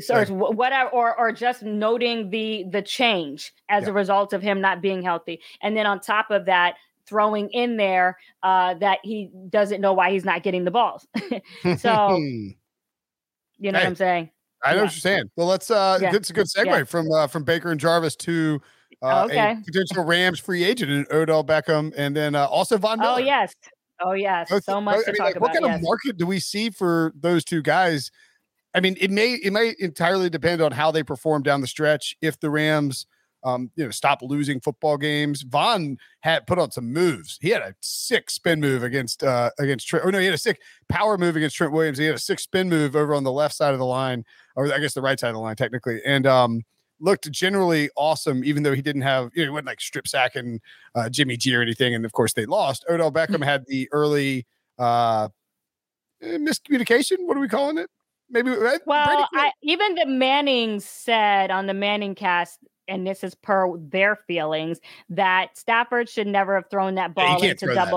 so 0.00 0.16
it's 0.16 0.30
whatever 0.30 0.90
or 0.90 1.18
or 1.18 1.32
just 1.32 1.62
noting 1.62 2.30
the 2.30 2.64
the 2.70 2.82
change 2.82 3.52
as 3.68 3.84
Yeah. 3.84 3.90
a 3.90 3.92
result 3.92 4.32
of 4.32 4.42
him 4.42 4.60
not 4.60 4.80
being 4.80 5.02
healthy 5.02 5.40
and 5.62 5.76
then 5.76 5.86
on 5.86 5.98
top 6.00 6.30
of 6.30 6.44
that 6.46 6.76
throwing 7.08 7.48
in 7.50 7.76
there 7.76 8.16
uh 8.42 8.74
that 8.74 8.98
he 9.02 9.30
doesn't 9.48 9.80
know 9.80 9.92
why 9.92 10.10
he's 10.10 10.24
not 10.24 10.42
getting 10.42 10.64
the 10.64 10.70
balls 10.70 11.06
so 11.78 12.16
you 12.16 12.56
know 13.72 13.78
what 13.78 13.86
i'm 13.86 13.96
saying 13.96 14.30
I 14.64 14.70
know 14.72 14.78
Yeah. 14.78 14.82
what 14.86 14.92
you're 14.94 15.00
saying. 15.00 15.30
Well, 15.36 15.46
let's 15.46 15.70
uh 15.70 15.98
Yeah. 16.02 16.10
good, 16.10 16.22
it's 16.22 16.30
a 16.30 16.32
good 16.32 16.46
segue 16.48 16.66
Yeah. 16.66 16.82
from 16.82 17.06
uh, 17.12 17.28
from 17.28 17.44
Baker 17.44 17.70
and 17.70 17.78
Jarvis 17.78 18.16
to 18.16 18.60
uh, 19.04 19.22
Okay. 19.26 19.52
a 19.52 19.62
potential 19.64 20.02
Rams 20.04 20.40
free 20.40 20.64
agent 20.64 20.90
in 20.90 21.06
Odell 21.12 21.44
Beckham, 21.44 21.94
and 21.96 22.16
then 22.16 22.34
uh, 22.34 22.44
also 22.46 22.76
Von 22.76 22.98
Miller. 22.98 23.12
oh 23.12 23.18
yes 23.18 23.54
oh 24.04 24.14
yes 24.14 24.50
Both- 24.50 24.64
so 24.64 24.80
much 24.80 24.96
both- 24.96 25.04
to 25.04 25.10
I 25.10 25.12
mean, 25.12 25.16
talk 25.18 25.24
like, 25.26 25.36
about 25.36 25.42
What 25.42 25.52
kind 25.52 25.64
yes. 25.66 25.76
of 25.76 25.82
market 25.84 26.16
do 26.16 26.26
we 26.26 26.40
see 26.40 26.70
for 26.70 27.12
those 27.16 27.44
two 27.44 27.62
guys? 27.62 28.10
I 28.74 28.80
mean, 28.80 28.96
it 29.00 29.12
may 29.12 29.34
it 29.34 29.52
may 29.52 29.76
entirely 29.78 30.28
depend 30.28 30.60
on 30.60 30.72
how 30.72 30.90
they 30.90 31.04
perform 31.04 31.44
down 31.44 31.60
the 31.60 31.68
stretch. 31.68 32.16
If 32.20 32.40
the 32.40 32.50
Rams, 32.50 33.06
um, 33.44 33.70
you 33.76 33.84
know, 33.84 33.90
stop 33.90 34.20
losing 34.22 34.60
football 34.60 34.96
games, 34.96 35.42
Von 35.42 35.96
had 36.20 36.46
put 36.46 36.58
on 36.58 36.70
some 36.70 36.92
moves. 36.92 37.38
He 37.40 37.50
had 37.50 37.62
a 37.62 37.74
sick 37.80 38.30
spin 38.30 38.60
move 38.60 38.82
against 38.82 39.22
uh 39.22 39.50
against 39.58 39.88
Trent. 39.88 40.04
Oh 40.04 40.10
no, 40.10 40.18
he 40.18 40.26
had 40.26 40.34
a 40.34 40.38
sick 40.38 40.60
power 40.88 41.16
move 41.16 41.36
against 41.36 41.56
Trent 41.56 41.72
Williams. 41.72 41.98
He 41.98 42.04
had 42.04 42.14
a 42.14 42.18
sick 42.18 42.40
spin 42.40 42.68
move 42.68 42.96
over 42.96 43.14
on 43.14 43.24
the 43.24 43.32
left 43.32 43.54
side 43.54 43.72
of 43.72 43.78
the 43.78 43.86
line, 43.86 44.24
or 44.56 44.72
I 44.72 44.78
guess 44.78 44.94
the 44.94 45.02
right 45.02 45.18
side 45.18 45.28
of 45.28 45.34
the 45.34 45.40
line 45.40 45.56
technically, 45.56 46.00
and 46.04 46.26
um 46.26 46.62
looked 47.00 47.30
generally 47.30 47.90
awesome, 47.96 48.44
even 48.44 48.62
though 48.62 48.74
he 48.74 48.82
didn't 48.82 49.02
have, 49.02 49.30
you 49.34 49.42
know, 49.42 49.50
he 49.50 49.50
wasn't 49.50 49.66
like 49.66 49.80
strip 49.80 50.08
sacking 50.08 50.60
uh, 50.94 51.08
Jimmy 51.08 51.36
G 51.36 51.54
or 51.54 51.62
anything. 51.62 51.94
And 51.94 52.04
of 52.04 52.12
course, 52.12 52.32
they 52.32 52.46
lost. 52.46 52.84
Odell 52.88 53.12
Beckham 53.12 53.44
had 53.44 53.64
the 53.66 53.88
early 53.92 54.46
uh, 54.78 55.28
eh, 56.22 56.38
miscommunication. 56.38 57.18
What 57.20 57.36
are 57.36 57.40
we 57.40 57.48
calling 57.48 57.78
it? 57.78 57.90
Maybe. 58.30 58.50
right? 58.50 58.80
Well, 58.86 59.28
I, 59.32 59.52
even 59.62 59.94
the 59.94 60.06
Manning 60.06 60.80
said 60.80 61.50
on 61.50 61.66
the 61.66 61.74
Manning 61.74 62.14
cast, 62.14 62.58
and 62.88 63.06
this 63.06 63.22
is 63.22 63.34
per 63.34 63.76
their 63.78 64.16
feelings, 64.16 64.80
that 65.10 65.56
Stafford 65.56 66.08
should 66.08 66.26
never 66.26 66.54
have 66.56 66.70
thrown 66.70 66.96
that 66.96 67.14
ball 67.14 67.38
can't 67.40 67.52
into 67.52 67.66
throw 67.66 67.74
that. 67.74 67.90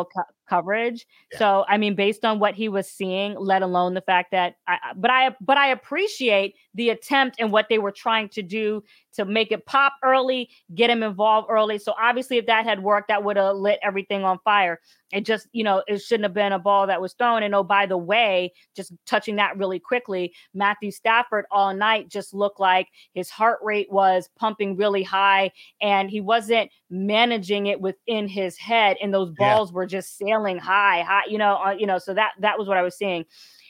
Coverage. 0.51 1.07
Yeah. 1.31 1.39
So, 1.39 1.65
I 1.67 1.77
mean, 1.77 1.95
based 1.95 2.25
on 2.25 2.39
what 2.39 2.55
he 2.55 2.67
was 2.67 2.87
seeing, 2.89 3.35
let 3.39 3.61
alone 3.61 3.93
the 3.93 4.01
fact 4.01 4.31
that, 4.31 4.55
I, 4.67 4.77
but 4.95 5.09
I, 5.09 5.35
but 5.39 5.57
I 5.57 5.67
appreciate 5.69 6.55
the 6.73 6.89
attempt 6.89 7.37
and 7.39 7.51
what 7.51 7.67
they 7.69 7.79
were 7.79 7.91
trying 7.91 8.27
to 8.29 8.41
do 8.41 8.83
to 9.13 9.25
make 9.25 9.51
it 9.51 9.65
pop 9.65 9.93
early, 10.03 10.49
get 10.73 10.89
him 10.89 11.03
involved 11.03 11.47
early. 11.49 11.77
So 11.77 11.93
obviously, 12.01 12.37
if 12.37 12.45
that 12.45 12.65
had 12.65 12.81
worked, 12.83 13.09
that 13.09 13.23
would 13.23 13.37
have 13.37 13.55
lit 13.55 13.79
everything 13.83 14.23
on 14.23 14.39
fire. 14.43 14.79
It 15.11 15.25
just, 15.25 15.47
you 15.51 15.63
know, 15.65 15.83
it 15.87 15.99
shouldn't 15.99 16.23
have 16.23 16.33
been 16.33 16.53
a 16.53 16.59
ball 16.59 16.87
that 16.87 17.01
was 17.01 17.13
thrown. 17.13 17.43
And 17.43 17.53
oh, 17.53 17.63
by 17.63 17.85
the 17.85 17.97
way, 17.97 18.53
just 18.73 18.93
touching 19.05 19.35
that 19.35 19.57
really 19.57 19.79
quickly, 19.79 20.33
Matthew 20.53 20.91
Stafford 20.91 21.45
all 21.51 21.73
night 21.73 22.07
just 22.07 22.33
looked 22.33 22.61
like 22.61 22.87
his 23.13 23.29
heart 23.29 23.59
rate 23.61 23.91
was 23.91 24.29
pumping 24.39 24.77
really 24.77 25.03
high 25.03 25.51
and 25.81 26.09
he 26.09 26.21
wasn't 26.21 26.71
managing 26.89 27.67
it 27.67 27.81
within 27.81 28.27
his 28.29 28.57
head. 28.57 28.95
And 29.01 29.13
those 29.13 29.33
Yeah. 29.37 29.55
balls 29.55 29.73
were 29.73 29.85
just 29.85 30.17
sailing 30.17 30.40
high, 30.49 31.01
high, 31.01 31.23
you 31.27 31.37
know, 31.37 31.55
uh, 31.65 31.71
you 31.77 31.85
know, 31.85 31.97
so 31.97 32.13
that 32.13 32.31
that 32.39 32.57
was 32.57 32.67
what 32.67 32.77
I 32.77 32.81
was 32.81 32.97
seeing. 32.97 33.25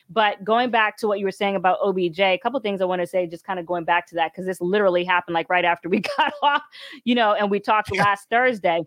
But 0.10 0.44
going 0.44 0.72
back 0.72 0.98
to 0.98 1.08
what 1.08 1.20
you 1.20 1.26
were 1.26 1.32
saying 1.32 1.56
about 1.56 1.80
OBJ, 1.82 2.20
a 2.20 2.38
couple 2.38 2.60
things 2.60 2.82
I 2.82 2.86
want 2.86 3.02
to 3.02 3.08
say, 3.08 3.26
just 3.28 3.46
kind 3.46 3.60
of 3.60 3.66
going 3.66 3.86
back 3.86 4.08
to 4.08 4.16
that, 4.16 4.32
because 4.34 4.46
this 4.46 4.60
literally 4.60 5.06
happened 5.06 5.34
like 5.34 5.50
right 5.50 5.64
after 5.66 5.88
we 5.88 6.00
got 6.18 6.34
off, 6.44 6.64
you 7.06 7.16
know, 7.16 7.34
and 7.34 7.50
we 7.50 7.60
talked 7.60 7.92
Yeah. 7.94 8.02
last 8.02 8.30
Thursday. 8.30 8.82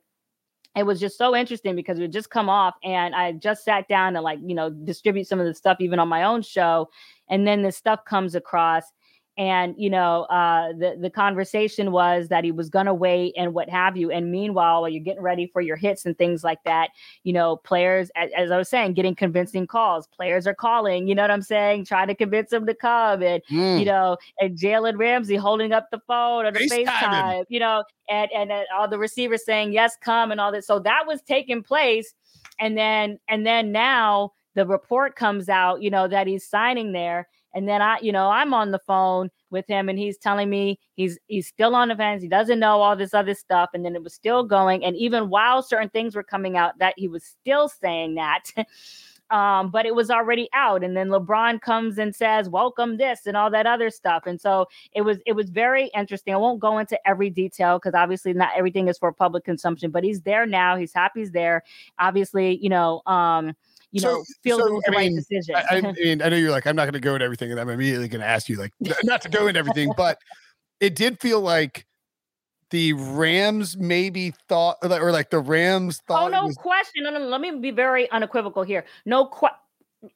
It 0.77 0.85
was 0.85 0.99
just 0.99 1.17
so 1.17 1.37
interesting 1.37 1.77
because 1.77 1.99
we 1.99 2.03
had 2.03 2.13
just 2.13 2.31
come 2.31 2.49
off 2.49 2.75
and 2.83 3.15
I 3.15 3.33
just 3.33 3.65
sat 3.65 3.87
down 3.89 4.17
and 4.17 4.25
like, 4.25 4.41
you 4.45 4.55
know, 4.57 4.71
distribute 4.71 5.27
some 5.27 5.39
of 5.39 5.47
the 5.47 5.55
stuff 5.55 5.77
even 5.81 6.01
on 6.01 6.09
my 6.09 6.25
own 6.25 6.43
show. 6.43 6.91
And 7.29 7.47
then 7.47 7.63
this 7.63 7.77
stuff 7.77 8.05
comes 8.05 8.35
across 8.35 8.85
and 9.37 9.75
you 9.79 9.91
know 9.91 10.23
uh 10.25 10.69
the 10.73 10.97
the 11.01 11.11
conversation 11.11 11.91
was 11.91 12.29
that 12.29 12.45
he 12.45 12.53
was 12.53 12.69
going 12.69 12.87
to 12.87 12.95
wait 12.95 13.35
and 13.37 13.55
what 13.55 13.69
have 13.69 13.97
you 13.97 14.11
and 14.11 14.31
meanwhile 14.31 14.81
while 14.83 14.89
you're 14.89 15.03
getting 15.03 15.23
ready 15.23 15.47
for 15.47 15.61
your 15.61 15.77
hits 15.77 16.07
and 16.07 16.17
things 16.19 16.45
like 16.45 16.63
that 16.65 16.91
you 17.23 17.33
know 17.33 17.57
players 17.57 18.11
as, 18.15 18.31
as 18.37 18.51
i 18.51 18.57
was 18.57 18.69
saying 18.69 18.93
getting 18.95 19.15
convincing 19.15 19.67
calls 19.67 20.07
players 20.09 20.47
are 20.47 20.55
calling 20.55 21.09
you 21.09 21.15
know 21.15 21.23
what 21.23 21.31
i'm 21.31 21.43
saying 21.43 21.85
trying 21.85 22.09
to 22.09 22.15
convince 22.15 22.51
them 22.51 22.67
to 22.67 22.75
come 22.75 23.23
and 23.23 23.43
Mm. 23.51 23.79
you 23.79 23.85
know, 23.85 24.17
and 24.41 24.59
Jalen 24.59 24.99
Ramsey 24.99 25.37
holding 25.37 25.73
up 25.73 25.89
the 25.91 26.01
phone 26.07 26.47
or 26.47 26.51
the 26.53 26.61
FaceTiming. 26.61 26.87
FaceTime, 26.87 27.45
you 27.49 27.61
know, 27.61 27.85
and 28.09 28.31
and 28.33 28.51
uh, 28.51 28.63
all 28.75 28.89
the 28.89 28.99
receivers 28.99 29.45
saying 29.45 29.73
yes, 29.73 29.97
come 30.01 30.31
and 30.31 30.41
all 30.41 30.51
that. 30.53 30.65
So 30.65 30.79
that 30.81 31.05
was 31.07 31.21
taking 31.23 31.63
place 31.63 32.15
and 32.59 32.77
then 32.77 33.19
and 33.29 33.47
then 33.47 33.73
now 33.73 34.33
the 34.55 34.67
report 34.67 35.17
comes 35.17 35.49
out, 35.49 35.83
you 35.83 35.91
know, 35.91 36.09
that 36.09 36.27
he's 36.27 36.47
signing 36.49 36.93
there. 36.93 37.29
And 37.55 37.69
then 37.69 37.81
I, 37.81 37.99
you 38.01 38.13
know, 38.13 38.29
I'm 38.29 38.53
on 38.53 38.73
the 38.73 38.81
phone 38.81 39.31
with 39.51 39.67
him 39.69 39.89
and 39.89 39.99
he's 39.99 40.19
telling 40.19 40.51
me 40.51 40.79
he's 40.95 41.19
he's 41.29 41.47
still 41.47 41.75
on 41.75 41.89
the 41.89 41.97
fence. 41.97 42.23
He 42.23 42.29
doesn't 42.29 42.59
know 42.59 42.81
all 42.83 42.97
this 42.97 43.15
other 43.15 43.35
stuff. 43.35 43.71
And 43.73 43.85
then 43.85 43.95
it 43.95 44.03
was 44.03 44.13
still 44.13 44.45
going. 44.45 44.85
And 44.85 44.97
even 44.97 45.31
while 45.31 45.63
certain 45.63 45.89
things 45.91 46.15
were 46.15 46.25
coming 46.25 46.57
out, 46.57 46.79
that 46.79 46.95
he 46.97 47.09
was 47.09 47.25
still 47.25 47.69
saying 47.69 48.17
that. 48.17 48.51
um, 49.31 49.71
but 49.71 49.87
it 49.87 49.95
was 49.95 50.11
already 50.11 50.49
out. 50.53 50.85
And 50.85 50.97
then 50.97 51.09
LeBron 51.09 51.61
comes 51.61 51.99
and 51.99 52.15
says, 52.15 52.49
"Welcome 52.49 52.99
this" 52.99 53.27
and 53.27 53.37
all 53.37 53.51
that 53.51 53.67
other 53.67 53.91
stuff. 53.91 54.25
And 54.27 54.41
so 54.41 54.67
it 54.93 55.03
was 55.03 55.19
it 55.25 55.33
was 55.33 55.51
very 55.51 55.91
interesting. 55.95 56.35
I 56.35 56.39
won't 56.39 56.61
go 56.61 56.79
into 56.79 56.99
every 57.09 57.31
detail 57.31 57.79
because 57.79 57.95
obviously 57.95 58.33
not 58.35 58.51
everything 58.57 58.89
is 58.89 58.99
for 58.99 59.13
public 59.13 59.45
consumption. 59.45 59.91
But 59.91 60.05
he's 60.05 60.23
there 60.23 60.47
now. 60.47 60.77
He's 60.77 60.93
happy 60.93 61.21
he's 61.21 61.33
there. 61.33 61.63
Obviously, 61.99 62.59
you 62.63 62.69
know. 62.69 63.03
Um, 63.07 63.55
you 63.95 64.01
So- 64.01 64.09
know, 64.17 64.25
feels 64.43 64.61
so, 64.61 64.67
it 64.67 64.73
was 64.73 64.83
the 64.87 64.93
I 64.93 64.97
right 64.97 65.07
mean, 65.13 65.17
decision. 65.17 65.55
I, 65.55 65.77
I 65.77 65.81
mean, 65.93 66.21
I 66.21 66.29
know 66.29 66.37
you're 66.37 66.51
like, 66.51 66.67
I'm 66.67 66.75
not 66.75 66.85
going 66.85 66.95
to 66.95 67.01
go 67.01 67.15
into 67.15 67.25
everything, 67.25 67.53
and 67.53 67.61
I'm 67.61 67.69
immediately 67.69 68.09
going 68.09 68.21
to 68.23 68.27
ask 68.27 68.49
you, 68.49 68.57
like, 68.57 68.73
not 69.05 69.23
to 69.23 69.29
go 69.29 69.47
into 69.47 69.59
everything, 69.61 69.93
but 69.97 70.19
it 70.81 70.97
did 70.97 71.21
feel 71.21 71.41
like 71.41 71.87
the 72.71 72.93
Rams 72.95 73.77
maybe 73.77 74.35
thought, 74.49 74.79
or 74.83 75.13
like, 75.13 75.31
the 75.31 75.39
Rams 75.39 76.01
oh, 76.03 76.13
thought. 76.15 76.25
Oh 76.25 76.29
no 76.29 76.47
was- 76.47 76.57
question. 76.57 77.05
No, 77.05 77.11
no, 77.11 77.21
no, 77.21 77.27
Let 77.29 77.41
me 77.41 77.53
be 77.53 77.71
very 77.71 78.11
unequivocal 78.11 78.65
here. 78.65 78.85
No 79.07 79.27
que- 79.27 79.49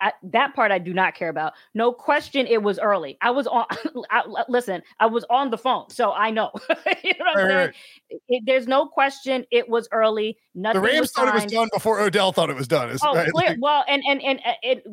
I, 0.01 0.13
that 0.25 0.55
part 0.55 0.73
I 0.73 0.79
do 0.79 0.93
not 0.93 1.15
care 1.15 1.29
about. 1.29 1.55
No 1.75 1.93
question. 1.93 2.47
It 2.47 2.63
was 2.63 2.79
early. 2.79 3.19
I 3.21 3.31
was 3.31 3.47
on. 3.47 3.67
I, 4.11 4.23
listen, 4.49 4.83
I 5.01 5.07
was 5.07 5.25
on 5.31 5.51
the 5.51 5.59
phone, 5.59 5.91
so 5.91 6.13
I 6.13 6.31
know. 6.31 6.51
you 7.05 7.13
know 7.19 7.25
what 7.35 7.39
I'm 7.39 7.49
saying? 7.49 7.73
It- 8.29 8.43
there's 8.47 8.67
no 8.67 8.87
question. 8.87 9.45
It 9.51 9.69
was 9.69 9.89
early. 9.93 10.39
Nothing. 10.55 10.83
the 10.83 10.89
Rams 10.89 11.01
was 11.01 11.13
thought 11.13 11.29
it 11.29 11.35
was 11.35 11.53
done 11.53 11.69
before 11.73 12.01
Odell 12.01 12.33
thought 12.33 12.51
it 12.51 12.57
was 12.57 12.69
done. 12.69 12.97
Oh, 13.03 13.15
right? 13.15 13.31
clear. 13.31 13.57
Well, 13.61 13.85
and 13.89 14.03
and 14.09 14.23
and 14.23 14.41
uh, 14.45 14.53
it. 14.63 14.85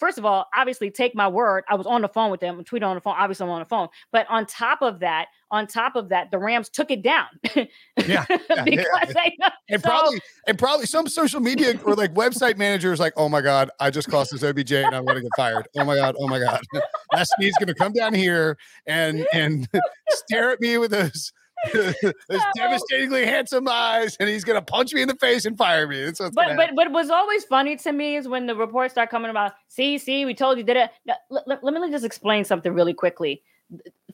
First 0.00 0.16
of 0.16 0.24
all, 0.24 0.46
obviously, 0.56 0.90
take 0.90 1.14
my 1.14 1.28
word. 1.28 1.62
I 1.68 1.74
was 1.74 1.86
on 1.86 2.00
the 2.00 2.08
phone 2.08 2.30
with 2.30 2.40
them, 2.40 2.64
tweeted 2.64 2.84
on 2.86 2.94
the 2.94 3.02
phone. 3.02 3.14
Obviously, 3.18 3.44
I'm 3.44 3.50
on 3.50 3.58
the 3.60 3.66
phone. 3.66 3.88
But 4.10 4.26
on 4.30 4.46
top 4.46 4.80
of 4.80 5.00
that, 5.00 5.26
on 5.50 5.66
top 5.66 5.94
of 5.94 6.08
that, 6.08 6.30
the 6.30 6.38
Rams 6.38 6.70
took 6.70 6.90
it 6.90 7.02
down. 7.02 7.26
Yeah, 8.06 8.24
yeah, 8.48 8.64
because 8.64 9.14
they 9.14 9.36
know. 9.38 9.48
and 9.68 9.82
so- 9.82 9.88
probably, 9.88 10.20
and 10.46 10.58
probably 10.58 10.86
some 10.86 11.06
social 11.06 11.38
media 11.38 11.78
or 11.84 11.94
like 11.94 12.14
website 12.14 12.56
managers 12.56 12.98
like, 12.98 13.12
oh 13.16 13.28
my 13.28 13.42
god, 13.42 13.70
I 13.78 13.90
just 13.90 14.08
cost 14.08 14.30
this 14.32 14.42
OBJ 14.42 14.72
and 14.72 14.94
I'm 14.96 15.04
going 15.04 15.16
to 15.16 15.22
get 15.22 15.30
fired. 15.36 15.68
Oh 15.76 15.84
my 15.84 15.96
god, 15.96 16.16
oh 16.18 16.26
my 16.26 16.38
god, 16.38 16.62
that 17.12 17.28
Snead's 17.36 17.58
going 17.58 17.68
to 17.68 17.74
come 17.74 17.92
down 17.92 18.14
here 18.14 18.56
and 18.86 19.26
and 19.34 19.68
stare 20.08 20.50
at 20.50 20.60
me 20.62 20.78
with 20.78 20.92
those. 20.92 21.30
those 21.74 22.42
devastatingly 22.56 23.26
handsome 23.26 23.68
eyes, 23.68 24.16
and 24.18 24.28
he's 24.28 24.44
gonna 24.44 24.62
punch 24.62 24.94
me 24.94 25.02
in 25.02 25.08
the 25.08 25.16
face 25.16 25.44
and 25.44 25.56
fire 25.56 25.86
me. 25.86 26.04
That's 26.04 26.20
what's 26.20 26.34
but 26.34 26.56
but 26.56 26.74
what 26.74 26.90
was 26.92 27.10
always 27.10 27.44
funny 27.44 27.76
to 27.76 27.92
me 27.92 28.16
is 28.16 28.26
when 28.28 28.46
the 28.46 28.56
reports 28.56 28.94
start 28.94 29.10
coming 29.10 29.30
about 29.30 29.52
see 29.68 29.98
see 29.98 30.24
we 30.24 30.34
told 30.34 30.58
you 30.58 30.64
did 30.64 30.76
it. 30.76 30.90
Now, 31.04 31.16
let, 31.30 31.46
let- 31.46 31.64
let 31.64 31.74
me 31.74 31.90
just 31.90 32.04
explain 32.04 32.44
something 32.44 32.72
really 32.72 32.94
quickly 32.94 33.42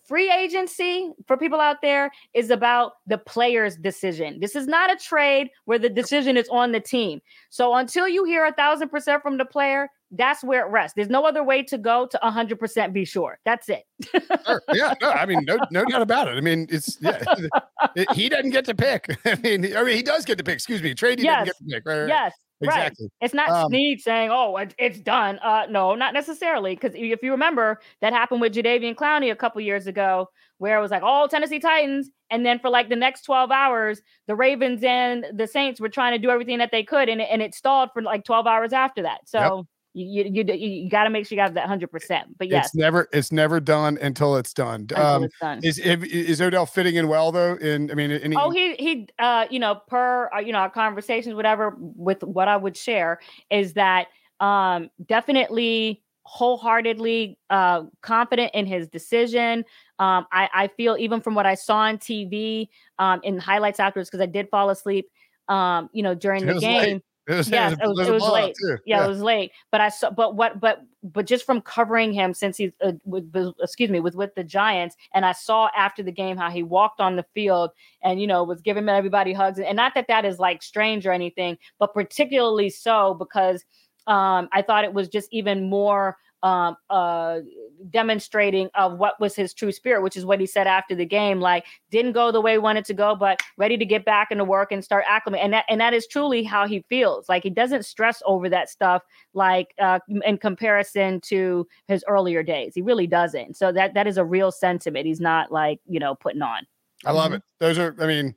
free 0.06 0.30
agency 0.30 1.10
for 1.26 1.36
people 1.36 1.60
out 1.60 1.82
there 1.82 2.10
is 2.34 2.50
about 2.50 2.92
the 3.06 3.18
player's 3.18 3.76
decision 3.76 4.38
this 4.40 4.54
is 4.56 4.66
not 4.66 4.90
a 4.92 4.96
trade 4.96 5.48
where 5.64 5.78
the 5.78 5.88
decision 5.90 6.36
is 6.36 6.48
on 6.50 6.72
the 6.72 6.80
team 6.80 7.20
so 7.50 7.74
until 7.74 8.08
you 8.08 8.24
hear 8.24 8.44
a 8.46 8.52
thousand 8.52 8.88
percent 8.88 9.22
from 9.22 9.36
the 9.38 9.44
player 9.44 9.88
that's 10.12 10.44
where 10.44 10.64
it 10.66 10.70
rests 10.70 10.94
there's 10.94 11.08
no 11.08 11.24
other 11.26 11.42
way 11.42 11.62
to 11.62 11.76
go 11.76 12.06
to 12.06 12.18
100% 12.22 12.92
be 12.92 13.04
sure 13.04 13.38
that's 13.44 13.68
it 13.68 13.82
Sure. 14.14 14.62
Yeah, 14.72 14.94
no, 15.02 15.10
I 15.10 15.26
mean, 15.26 15.40
no, 15.46 15.58
no 15.70 15.84
doubt 15.84 16.02
about 16.02 16.28
it. 16.28 16.32
I 16.36 16.40
mean, 16.40 16.66
it's 16.70 16.98
yeah, 17.00 17.22
it- 17.96 18.10
he 18.12 18.28
doesn't 18.28 18.50
get 18.50 18.64
to 18.66 18.74
pick. 18.74 19.08
I 19.24 19.34
mean, 19.36 19.62
he- 19.64 19.74
I 19.74 19.82
mean, 19.82 19.96
he 19.96 20.02
does 20.02 20.24
get 20.24 20.38
to 20.38 20.44
pick. 20.44 20.54
Excuse 20.54 20.82
me, 20.82 20.94
Trady 20.94 21.22
Yes. 21.24 21.46
didn't 21.46 21.46
get 21.46 21.56
to 21.56 21.64
pick. 21.76 21.86
Right, 21.86 21.98
right, 22.00 22.08
yes 22.08 22.32
right. 22.62 22.92
It's 23.20 23.34
not 23.34 23.50
Um, 23.50 23.68
Snead 23.68 24.00
saying, 24.00 24.30
"Oh, 24.32 24.56
it, 24.56 24.74
it's 24.78 24.98
done." 24.98 25.38
Uh, 25.40 25.66
no, 25.68 25.94
not 25.94 26.14
necessarily. 26.14 26.74
Because 26.74 26.94
if 26.94 27.22
you 27.22 27.30
remember, 27.30 27.80
that 28.00 28.12
happened 28.12 28.40
with 28.40 28.54
Jadeveon 28.54 28.94
Clowney 28.94 29.30
a 29.30 29.36
couple 29.36 29.60
years 29.60 29.86
ago, 29.86 30.28
where 30.58 30.78
it 30.78 30.80
was 30.80 30.90
like, 30.90 31.02
"Oh, 31.04 31.26
Tennessee 31.28 31.58
Titans," 31.60 32.10
and 32.30 32.44
then 32.46 32.58
for 32.58 32.70
like 32.70 32.88
the 32.88 32.96
next 32.96 33.22
twelve 33.22 33.50
hours, 33.50 34.00
the 34.26 34.34
Ravens 34.36 34.82
and 34.82 35.26
the 35.34 35.46
Saints 35.46 35.80
were 35.80 35.88
trying 35.88 36.12
to 36.12 36.18
do 36.18 36.30
everything 36.30 36.58
that 36.58 36.70
they 36.72 36.82
could, 36.82 37.08
and 37.08 37.20
and 37.20 37.42
it 37.42 37.54
stalled 37.54 37.90
for 37.92 38.02
like 38.02 38.24
twelve 38.24 38.46
hours 38.46 38.72
after 38.72 39.02
that. 39.02 39.28
So 39.28 39.66
you 39.96 40.24
you 40.24 40.44
you, 40.46 40.54
you 40.84 40.90
got 40.90 41.04
to 41.04 41.10
make 41.10 41.26
sure 41.26 41.36
you 41.36 41.42
have 41.42 41.54
that 41.54 41.66
hundred 41.66 41.90
percent. 41.90 42.36
But 42.38 42.48
yes, 42.48 42.66
It's 42.66 42.74
never 42.74 43.08
it's 43.12 43.32
never 43.32 43.60
done 43.60 43.98
until 44.00 44.36
it's 44.36 44.52
done. 44.52 44.82
until 44.82 44.96
Um, 45.16 45.24
it's 45.24 45.38
done. 45.40 45.60
is 45.62 45.78
is 45.78 46.40
Odell 46.42 46.66
fitting 46.66 46.96
in 46.96 47.08
well 47.08 47.32
though? 47.32 47.54
In 47.54 47.90
I 47.90 47.94
mean, 47.94 48.10
any, 48.10 48.36
Oh, 48.36 48.50
he 48.50 48.74
he 48.76 49.08
uh 49.18 49.46
you 49.50 49.58
know, 49.58 49.80
per 49.88 50.30
uh, 50.34 50.40
you 50.40 50.52
know, 50.52 50.58
our 50.58 50.70
conversations, 50.70 51.34
whatever, 51.34 51.74
with 51.78 52.22
what 52.22 52.46
I 52.48 52.56
would 52.56 52.76
share 52.76 53.20
is 53.50 53.72
that 53.74 54.08
um 54.40 54.90
definitely 55.06 56.02
wholeheartedly 56.24 57.38
uh 57.48 57.84
confident 58.02 58.52
in 58.54 58.66
his 58.66 58.88
decision. 58.88 59.64
Um 59.98 60.26
I, 60.30 60.50
I 60.52 60.68
feel 60.68 60.96
even 60.98 61.22
from 61.22 61.34
what 61.34 61.46
I 61.46 61.54
saw 61.54 61.78
on 61.78 61.96
TV 61.98 62.68
um 62.98 63.20
in 63.24 63.38
highlights 63.38 63.80
afterwards, 63.80 64.10
because 64.10 64.22
I 64.22 64.26
did 64.26 64.50
fall 64.50 64.68
asleep 64.68 65.08
um, 65.48 65.88
you 65.92 66.02
know, 66.02 66.14
during 66.14 66.44
the 66.46 66.54
game. 66.54 66.94
late. 66.94 67.02
It 67.28 67.34
was, 67.34 67.48
yes, 67.50 67.72
it 67.72 67.78
it 67.82 67.88
was- 67.88 67.98
was, 67.98 68.08
it 68.08 68.12
was 68.12 68.28
late. 68.30 68.54
too. 68.60 68.76
yeah, 68.86 69.04
it 69.04 69.08
was 69.08 69.20
late 69.20 69.50
but 69.72 69.80
i 69.80 69.88
saw 69.88 70.10
but 70.10 70.36
what 70.36 70.60
but 70.60 70.82
but 71.02 71.26
just 71.26 71.44
from 71.46 71.60
covering 71.60 72.12
him 72.12 72.32
since 72.34 72.56
he's 72.56 72.72
uh, 72.82 72.92
with, 73.04 73.30
with 73.32 73.54
excuse 73.60 73.90
me 73.90 74.00
with 74.00 74.14
with 74.14 74.34
the 74.34 74.44
giants 74.44 74.96
and 75.14 75.24
i 75.26 75.32
saw 75.32 75.68
after 75.76 76.02
the 76.02 76.12
game 76.12 76.36
how 76.36 76.50
he 76.50 76.62
walked 76.62 77.00
on 77.00 77.16
the 77.16 77.24
field 77.34 77.70
and 78.02 78.20
you 78.20 78.26
know 78.26 78.42
was 78.44 78.60
giving 78.60 78.88
everybody 78.88 79.32
hugs 79.32 79.58
and 79.58 79.76
not 79.76 79.94
that 79.94 80.06
that 80.08 80.24
is 80.24 80.38
like 80.38 80.62
strange 80.62 81.06
or 81.06 81.12
anything 81.12 81.56
but 81.78 81.92
particularly 81.94 82.68
so 82.70 83.14
because 83.14 83.64
um 84.06 84.48
i 84.52 84.62
thought 84.62 84.84
it 84.84 84.92
was 84.94 85.08
just 85.08 85.28
even 85.32 85.68
more 85.68 86.16
um 86.42 86.76
uh 86.90 87.38
demonstrating 87.90 88.68
of 88.74 88.98
what 88.98 89.18
was 89.20 89.34
his 89.34 89.52
true 89.54 89.72
spirit 89.72 90.02
which 90.02 90.16
is 90.16 90.24
what 90.24 90.40
he 90.40 90.46
said 90.46 90.66
after 90.66 90.94
the 90.94 91.04
game 91.04 91.40
like 91.40 91.64
didn't 91.90 92.12
go 92.12 92.32
the 92.32 92.40
way 92.40 92.52
he 92.52 92.58
wanted 92.58 92.84
to 92.84 92.94
go 92.94 93.14
but 93.14 93.40
ready 93.56 93.76
to 93.76 93.84
get 93.84 94.04
back 94.04 94.30
into 94.30 94.44
work 94.44 94.72
and 94.72 94.84
start 94.84 95.04
acclimating 95.06 95.40
and 95.44 95.52
that 95.52 95.64
and 95.68 95.80
that 95.80 95.94
is 95.94 96.06
truly 96.06 96.42
how 96.42 96.66
he 96.66 96.84
feels 96.88 97.28
like 97.28 97.42
he 97.42 97.50
doesn't 97.50 97.84
stress 97.84 98.22
over 98.26 98.48
that 98.48 98.68
stuff 98.68 99.02
like 99.34 99.74
uh 99.80 99.98
in 100.24 100.38
comparison 100.38 101.20
to 101.20 101.66
his 101.88 102.04
earlier 102.08 102.42
days 102.42 102.72
he 102.74 102.82
really 102.82 103.06
doesn't 103.06 103.56
so 103.56 103.72
that 103.72 103.94
that 103.94 104.06
is 104.06 104.18
a 104.18 104.24
real 104.24 104.50
sentiment 104.50 105.06
he's 105.06 105.20
not 105.20 105.50
like 105.52 105.80
you 105.86 106.00
know 106.00 106.14
putting 106.14 106.42
on 106.42 106.66
I 107.04 107.12
love 107.12 107.32
Mhm. 107.32 107.36
it. 107.36 107.42
Those 107.60 107.78
are, 107.78 107.94
I 108.00 108.06
mean, 108.06 108.34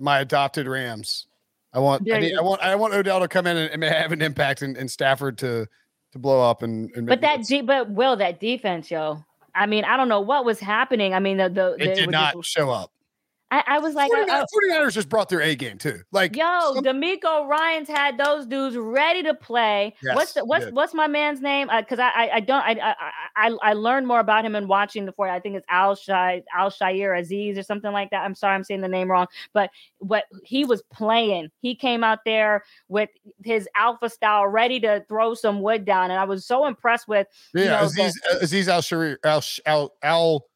my 0.00 0.20
adopted 0.20 0.66
Rams. 0.66 1.26
I 1.74 1.78
want, 1.78 2.10
I, 2.12 2.20
need, 2.20 2.36
I 2.36 2.42
want, 2.42 2.60
I 2.62 2.74
want 2.74 2.94
Odell 2.94 3.20
to 3.20 3.28
come 3.28 3.46
in 3.46 3.56
and, 3.56 3.70
and 3.70 3.82
have 3.82 4.12
an 4.12 4.22
impact, 4.22 4.62
and, 4.62 4.76
and 4.76 4.90
Stafford 4.90 5.38
to 5.38 5.66
to 6.12 6.18
blow 6.18 6.40
up 6.48 6.62
and. 6.62 6.90
and 6.94 7.06
but 7.06 7.20
that 7.22 7.42
de- 7.44 7.62
but 7.62 7.90
will 7.90 8.16
that 8.16 8.38
defense 8.40 8.90
yo 8.90 9.22
i 9.54 9.66
mean 9.66 9.84
i 9.84 9.96
don't 9.96 10.08
know 10.08 10.20
what 10.20 10.44
was 10.44 10.60
happening 10.60 11.14
i 11.14 11.18
mean 11.18 11.36
the, 11.38 11.48
the, 11.48 11.72
it 11.74 11.78
the- 11.78 11.94
did 12.02 12.10
not 12.10 12.34
just- 12.34 12.48
show 12.48 12.70
up. 12.70 12.90
I, 13.52 13.62
I 13.66 13.78
was 13.80 13.94
like 13.94 14.10
I- 14.10 14.20
I- 14.20 14.40
uh, 14.40 14.42
uh 14.44 14.46
49 14.50 14.80
49ers 14.80 14.92
just 14.94 15.08
brought 15.10 15.28
their 15.28 15.42
A 15.42 15.54
game 15.54 15.76
too. 15.76 16.00
Like 16.10 16.34
Yo, 16.34 16.72
some- 16.74 16.82
DeMeco 16.84 17.46
Ryans 17.46 17.86
had 17.86 18.16
those 18.16 18.46
dudes 18.46 18.76
ready 18.78 19.22
to 19.24 19.34
play. 19.34 19.94
what's 20.14 20.32
the, 20.32 20.44
what's 20.44 20.64
did. 20.64 20.74
what's 20.74 20.94
my 20.94 21.06
man's 21.06 21.42
name? 21.42 21.68
Uh, 21.68 21.82
because 21.82 21.98
I, 21.98 22.08
I 22.08 22.30
I 22.36 22.40
don't 22.40 22.62
I, 22.62 22.94
I 23.36 23.48
I 23.48 23.56
I 23.62 23.72
learned 23.74 24.06
more 24.08 24.20
about 24.20 24.46
him 24.46 24.56
in 24.56 24.68
watching 24.68 25.04
the 25.04 25.12
40. 25.12 25.32
I 25.32 25.38
think 25.40 25.56
it's 25.56 25.66
Al 25.68 25.94
Shai 25.94 26.42
Al 26.56 26.70
Shaair 26.70 27.20
Azeez 27.20 27.58
or 27.58 27.62
something 27.62 27.92
like 27.92 28.08
that. 28.10 28.22
I'm 28.24 28.34
sorry, 28.34 28.54
I'm 28.54 28.64
saying 28.64 28.80
the 28.80 28.88
name 28.88 29.10
wrong. 29.10 29.26
But 29.52 29.68
what 29.98 30.24
he 30.44 30.64
was 30.64 30.82
playing, 30.90 31.50
he 31.60 31.74
came 31.74 32.02
out 32.02 32.20
there 32.24 32.64
with 32.88 33.10
his 33.44 33.68
alpha 33.76 34.08
style, 34.08 34.46
ready 34.46 34.80
to 34.80 35.04
throw 35.08 35.34
some 35.34 35.60
wood 35.60 35.84
down, 35.84 36.10
and 36.10 36.18
I 36.18 36.24
was 36.24 36.46
so 36.46 36.64
impressed 36.64 37.06
with. 37.06 37.26
yeah, 37.54 37.62
you 37.64 37.68
know, 37.68 37.76
Azeez 38.06 38.12
uh, 38.32 38.38
Azeez 38.38 38.68
Al 38.68 38.80
Sharir 38.80 39.16
Al 39.24 39.42
Sh- 39.42 39.60
Al 39.66 39.92
Al 40.02 40.46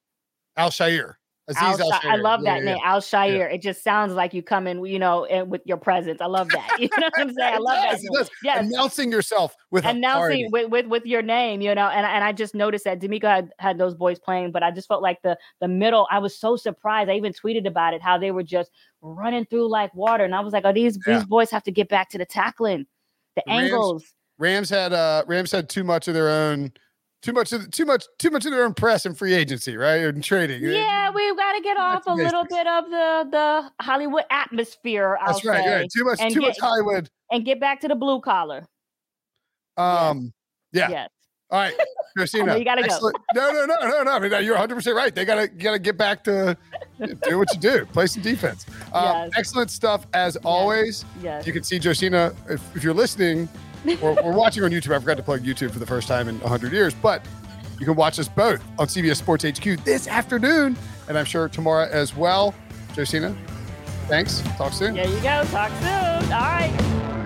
Al 0.56 0.70
Shaair. 0.70 1.14
Azeez 1.50 1.78
Al 1.80 2.00
I 2.10 2.16
love 2.16 2.40
Yeah, 2.42 2.54
that 2.54 2.64
yeah, 2.64 2.72
name, 2.74 2.78
Al 2.84 3.00
Shaair. 3.00 3.52
It 3.52 3.62
just 3.62 3.84
sounds 3.84 4.14
like 4.14 4.34
you 4.34 4.42
come 4.42 4.66
in, 4.66 4.84
you 4.84 4.98
know, 4.98 5.24
and 5.26 5.48
with 5.50 5.62
your 5.64 5.76
presence. 5.76 6.20
I 6.20 6.26
love 6.26 6.48
that. 6.50 6.68
You 6.80 6.88
know 6.98 7.06
what 7.06 7.20
I'm 7.20 7.32
saying? 7.34 7.54
I 7.54 7.58
love 7.58 7.76
that. 7.76 7.90
does, 7.92 8.02
name. 8.02 8.26
Yes. 8.42 8.66
Announcing 8.66 9.12
yourself 9.12 9.54
with 9.70 9.84
announcing 9.84 10.50
with, 10.50 10.70
with 10.70 10.86
with 10.86 11.06
your 11.06 11.22
name, 11.22 11.60
you 11.60 11.74
know, 11.74 11.86
and 11.88 12.04
and 12.04 12.24
I 12.24 12.32
just 12.32 12.54
noticed 12.54 12.84
that 12.84 12.98
DeMeco 13.00 13.22
had 13.24 13.50
had 13.58 13.78
those 13.78 13.94
boys 13.94 14.18
playing, 14.18 14.50
but 14.52 14.62
I 14.64 14.70
just 14.72 14.88
felt 14.88 15.02
like 15.02 15.22
the 15.22 15.38
the 15.60 15.68
middle. 15.68 16.08
I 16.10 16.18
was 16.18 16.36
so 16.36 16.56
surprised. 16.56 17.08
I 17.10 17.14
even 17.14 17.32
tweeted 17.32 17.66
about 17.66 17.94
it 17.94 18.02
how 18.02 18.18
they 18.18 18.32
were 18.32 18.42
just 18.42 18.70
running 19.00 19.44
through 19.46 19.68
like 19.68 19.94
water, 19.94 20.24
and 20.24 20.34
I 20.34 20.40
was 20.40 20.52
like, 20.52 20.64
oh, 20.64 20.72
these 20.72 20.98
Yeah. 21.06 21.18
these 21.18 21.24
boys 21.26 21.50
have 21.52 21.62
to 21.64 21.70
get 21.70 21.88
back 21.88 22.10
to 22.10 22.18
the 22.18 22.26
tackling, 22.26 22.86
the 23.36 23.42
The 23.46 23.52
Rams- 23.52 23.64
angles. 23.72 24.04
Rams 24.38 24.68
had 24.68 24.92
uh 24.92 25.22
Rams 25.26 25.52
had 25.52 25.68
too 25.68 25.84
much 25.84 26.08
of 26.08 26.14
their 26.14 26.28
own, 26.28 26.72
too 27.22 27.32
much 27.32 27.52
of 27.52 27.70
too 27.70 27.84
much 27.84 28.04
too 28.18 28.30
much 28.30 28.44
of 28.46 28.52
their 28.52 28.64
own 28.64 28.74
press 28.74 29.04
and 29.06 29.16
free 29.16 29.34
agency, 29.34 29.76
right? 29.76 30.02
And 30.04 30.22
trading. 30.22 30.62
Yeah, 30.62 31.10
we've 31.10 31.36
got 31.36 31.52
to 31.54 31.60
get 31.60 31.76
off 31.76 32.06
a 32.06 32.14
little 32.14 32.44
bit 32.44 32.66
of 32.66 32.84
the 32.90 33.28
the 33.30 33.84
Hollywood 33.84 34.24
atmosphere. 34.30 35.18
I'll 35.20 35.32
that's 35.34 35.44
right. 35.44 35.64
say, 35.64 35.70
Yeah, 35.80 35.84
too 35.92 36.04
much 36.04 36.18
too 36.18 36.40
get- 36.40 36.48
much 36.48 36.60
Hollywood. 36.60 37.10
and 37.32 37.44
get 37.44 37.58
back 37.60 37.80
to 37.80 37.88
the 37.88 37.94
blue 37.96 38.20
collar. 38.20 38.66
Um, 39.76 40.32
yeah, 40.72 40.88
Yes. 40.88 41.10
All 41.50 41.60
right, 41.60 41.74
Josina. 42.18 42.58
you 42.58 42.64
gotta 42.64 42.82
go. 42.82 42.86
excellent- 42.86 43.16
No, 43.34 43.52
no, 43.52 43.66
no, 43.66 43.76
no, 43.88 44.02
no. 44.02 44.10
I 44.12 44.18
mean, 44.18 44.30
you're 44.44 44.54
100 44.54 44.74
percent 44.74 44.96
right. 44.96 45.14
They 45.14 45.24
gotta 45.24 45.46
gotta 45.46 45.78
get 45.78 45.96
back 45.96 46.24
to 46.24 46.56
do 47.22 47.38
what 47.38 47.52
you 47.54 47.60
do, 47.60 47.86
play 47.86 48.06
some 48.08 48.22
defense. 48.22 48.66
Um, 48.92 49.04
Yes. 49.04 49.30
Excellent 49.36 49.70
stuff 49.70 50.06
as 50.12 50.36
always. 50.38 51.04
Yes. 51.22 51.46
You 51.46 51.52
can 51.52 51.62
see 51.62 51.78
Josina 51.78 52.34
if, 52.48 52.76
if 52.76 52.82
you're 52.82 52.94
listening 52.94 53.48
or, 54.02 54.18
or 54.20 54.32
watching 54.32 54.64
on 54.64 54.70
YouTube. 54.70 54.94
I 54.94 54.98
forgot 54.98 55.16
to 55.16 55.22
plug 55.22 55.42
YouTube 55.42 55.70
for 55.70 55.78
the 55.78 55.86
first 55.86 56.08
time 56.08 56.28
in 56.28 56.38
100 56.40 56.72
years, 56.72 56.94
but 56.94 57.24
you 57.78 57.86
can 57.86 57.94
watch 57.94 58.18
us 58.18 58.28
both 58.28 58.62
on 58.78 58.86
CBS 58.86 59.16
Sports 59.16 59.44
HQ 59.44 59.84
this 59.84 60.08
afternoon, 60.08 60.76
and 61.08 61.18
I'm 61.18 61.24
sure 61.24 61.48
tomorrow 61.48 61.88
as 61.90 62.16
well. 62.16 62.54
Josina, 62.94 63.36
thanks. 64.08 64.40
Talk 64.56 64.72
soon. 64.72 64.94
There 64.94 65.06
you 65.06 65.16
go. 65.16 65.44
Talk 65.50 65.70
soon. 65.80 66.32
All 66.32 66.40
right. 66.40 67.25